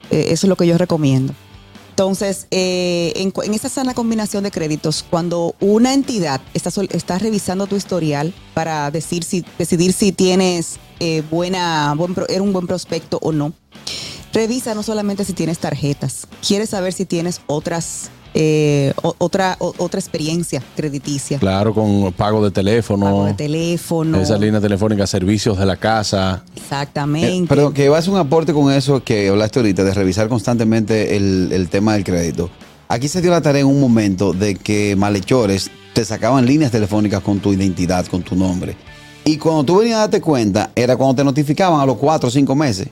eh, 0.10 0.26
eso 0.30 0.46
es 0.46 0.50
lo 0.50 0.56
que 0.58 0.68
yo 0.68 0.78
recomiendo. 0.78 1.34
Entonces, 1.92 2.48
eh, 2.52 3.14
en, 3.16 3.34
en 3.44 3.54
esa 3.54 3.70
sana 3.70 3.94
combinación 3.94 4.44
de 4.44 4.52
créditos, 4.52 5.06
cuando 5.10 5.56
una 5.60 5.94
entidad 5.94 6.42
está, 6.54 6.70
está 6.90 7.20
revisando 7.20 7.68
tu 7.68 7.76
historial 7.76 8.34
para 8.54 8.90
decir 8.92 9.24
si, 9.24 9.46
decidir 9.58 9.94
si 9.94 10.12
tienes 10.12 10.80
eh, 11.00 11.22
buena, 11.30 11.94
buen 11.96 12.16
era 12.30 12.42
un 12.42 12.54
buen 12.54 12.66
prospecto 12.66 13.20
o 13.22 13.32
no, 13.32 13.54
revisa 14.34 14.74
no 14.76 14.84
solamente 14.84 15.26
si 15.26 15.34
tienes 15.34 15.60
tarjetas, 15.60 16.28
quiere 16.46 16.66
saber 16.66 16.94
si 16.94 17.06
tienes 17.06 17.42
otras, 17.48 18.10
eh, 18.34 18.94
otra, 19.18 19.58
otra 19.60 20.00
experiencia 20.00 20.64
crediticia. 20.76 21.38
Claro, 21.40 21.74
con 21.74 22.14
pago 22.14 22.44
de 22.44 22.52
teléfono, 22.52 23.06
Pago 23.06 23.26
de 23.26 23.34
teléfono. 23.34 24.20
esa 24.22 24.38
línea 24.38 24.62
telefónica, 24.62 25.06
servicios 25.08 25.58
de 25.58 25.66
la 25.66 25.76
casa. 25.78 26.44
Exactamente. 26.56 27.44
Eh, 27.44 27.46
pero 27.50 27.74
que 27.74 27.90
vas 27.90 28.08
a 28.08 28.12
un 28.12 28.18
aporte 28.18 28.54
con 28.54 28.72
eso 28.72 29.04
que 29.04 29.30
hablaste 29.30 29.60
ahorita, 29.60 29.84
de 29.84 29.94
revisar 29.94 30.30
constantemente 30.30 31.16
el, 31.18 31.50
el 31.52 31.70
tema 31.70 31.94
del 31.94 32.04
crédito. 32.04 32.50
Aquí 32.88 33.08
se 33.08 33.22
dio 33.22 33.32
la 33.32 33.42
tarea 33.42 33.62
en 33.62 33.68
un 33.68 33.80
momento 33.80 34.34
de 34.34 34.56
que 34.56 34.96
malhechores 34.98 35.72
te 35.94 36.04
sacaban 36.06 36.46
líneas 36.46 36.72
telefónicas 36.72 37.22
con 37.22 37.40
tu 37.40 37.54
identidad, 37.54 38.06
con 38.08 38.22
tu 38.22 38.36
nombre. 38.36 38.76
Y 39.24 39.38
cuando 39.38 39.64
tú 39.64 39.78
venías 39.78 39.98
a 39.98 40.00
darte 40.02 40.20
cuenta, 40.20 40.72
era 40.76 40.98
cuando 40.98 41.16
te 41.16 41.24
notificaban 41.24 41.80
a 41.80 41.86
los 41.86 41.98
cuatro 41.98 42.28
o 42.30 42.32
cinco 42.32 42.56
meses. 42.56 42.88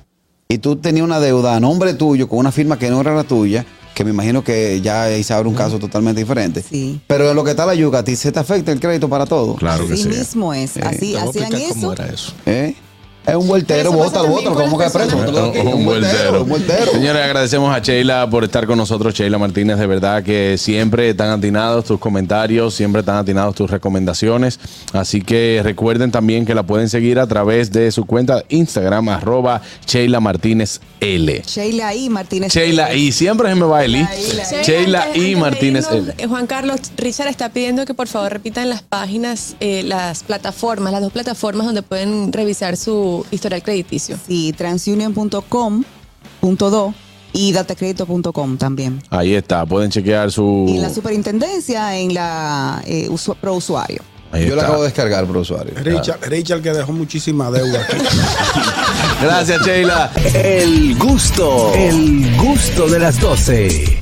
Y 0.52 0.58
tú 0.58 0.78
tenías 0.78 1.06
una 1.06 1.20
deuda 1.20 1.56
a 1.56 1.60
nombre 1.60 1.94
tuyo 1.94 2.28
con 2.28 2.40
una 2.40 2.52
firma 2.52 2.80
que 2.80 2.90
no 2.90 3.00
era 3.02 3.14
la 3.14 3.24
tuya, 3.24 3.64
que 3.94 4.04
me 4.04 4.10
imagino 4.10 4.44
que 4.44 4.82
ya 4.82 5.04
ahí 5.04 5.24
se 5.24 5.32
abre 5.32 5.48
un 5.48 5.54
caso 5.54 5.78
totalmente 5.78 6.22
diferente. 6.22 6.64
Sí. 6.68 7.00
Pero 7.06 7.30
en 7.30 7.36
lo 7.36 7.44
que 7.44 7.52
está 7.52 7.68
la 7.68 7.76
yuca, 7.76 8.00
a 8.00 8.04
ti 8.04 8.16
se 8.16 8.32
te 8.32 8.40
afecta 8.40 8.72
el 8.72 8.80
crédito 8.80 9.08
para 9.08 9.28
todo. 9.28 9.54
Claro 9.58 9.86
que 9.86 9.94
Así 9.94 10.02
sí. 10.02 10.10
mismo 10.10 10.52
es. 10.52 10.76
Así, 10.78 11.16
hacían 11.16 11.54
explicar 11.54 11.70
cómo 11.70 11.94
eso. 11.94 11.94
era 11.94 12.12
eso. 12.12 12.34
¿Eh? 12.48 12.76
Es 13.30 13.36
un 13.36 13.48
vueltero, 13.48 13.92
bótalo, 13.92 14.28
bótalo, 14.28 14.56
¿cómo 14.56 14.78
que 14.78 14.90
preso? 14.90 15.18
Un 15.18 15.86
vueltero. 15.86 16.42
Un 16.44 16.50
vueltero. 16.50 16.92
Señores, 16.92 17.24
agradecemos 17.24 17.76
a 17.76 17.80
Sheila 17.80 18.28
por 18.28 18.44
estar 18.44 18.66
con 18.66 18.78
nosotros. 18.78 19.14
Sheila 19.14 19.38
Martínez, 19.38 19.78
de 19.78 19.86
verdad 19.86 20.24
que 20.24 20.58
siempre 20.58 21.10
están 21.10 21.30
atinados 21.30 21.86
tus 21.86 22.00
comentarios, 22.00 22.74
siempre 22.74 23.02
están 23.02 23.18
atinados 23.18 23.54
tus 23.54 23.70
recomendaciones. 23.70 24.60
Así 24.94 25.22
que 25.22 25.62
recuerden 25.64 26.10
también 26.10 26.46
que 26.46 26.56
la 26.56 26.64
pueden 26.64 26.90
seguir 26.90 27.20
a 27.20 27.28
través 27.28 27.72
de 27.72 27.92
su 27.92 28.06
cuenta 28.06 28.38
de 28.38 28.46
Instagram, 28.50 29.10
arroba 29.10 29.62
Sheila 29.86 30.20
Martínez 30.20 30.82
L. 31.00 31.44
Sheila 31.46 31.94
y 31.94 32.10
Martínez. 32.10 32.52
Sheila 32.52 32.96
y 32.96 33.12
siempre 33.12 33.50
se 33.50 33.56
me 33.56 33.66
va 33.66 33.86
Eli. 33.86 34.06
Sheila, 34.06 34.64
Sheila 34.64 35.08
de 35.08 35.36
Martínez 35.36 35.88
L. 35.92 36.28
Juan 36.28 36.48
Carlos, 36.48 36.80
Richard 36.98 37.28
está 37.28 37.50
pidiendo 37.50 37.86
que 37.86 37.94
por 37.94 38.08
favor 38.08 38.32
repitan 38.32 38.70
las 38.70 38.82
páginas, 38.82 39.56
eh, 39.60 39.84
las 39.84 40.24
plataformas, 40.24 40.92
las 40.92 41.02
dos 41.02 41.12
plataformas 41.12 41.68
donde 41.68 41.84
pueden 41.84 42.34
revisar 42.34 42.76
su 42.76 43.19
historial 43.32 43.64
crediticio. 43.64 44.18
Sí, 44.28 44.54
transunion.com.do 44.58 46.94
y 47.32 47.52
datacredito.com 47.52 48.58
también. 48.58 49.04
Ahí 49.10 49.36
está, 49.36 49.66
pueden 49.66 49.92
chequear 49.92 50.32
su. 50.32 50.66
Y 50.68 50.76
en 50.78 50.82
la 50.82 50.90
superintendencia 50.90 51.98
en 51.98 52.14
la 52.14 52.82
eh, 52.86 53.08
usu- 53.10 53.36
pro 53.40 53.54
usuario. 53.56 54.02
Ahí 54.32 54.48
Yo 54.48 54.56
la 54.56 54.62
acabo 54.64 54.82
de 54.82 54.86
descargar, 54.90 55.26
por 55.26 55.38
usuario. 55.38 55.74
Richard, 55.84 56.20
Richard 56.30 56.62
que 56.62 56.72
dejó 56.72 56.92
muchísima 56.94 57.50
deuda 57.50 57.82
aquí. 57.82 57.98
Gracias, 59.24 59.66
Sheila. 59.66 60.12
El 60.36 60.96
gusto, 61.00 61.74
el 61.74 62.38
gusto 62.38 62.88
de 62.90 63.00
las 63.00 63.20
12. 63.20 63.98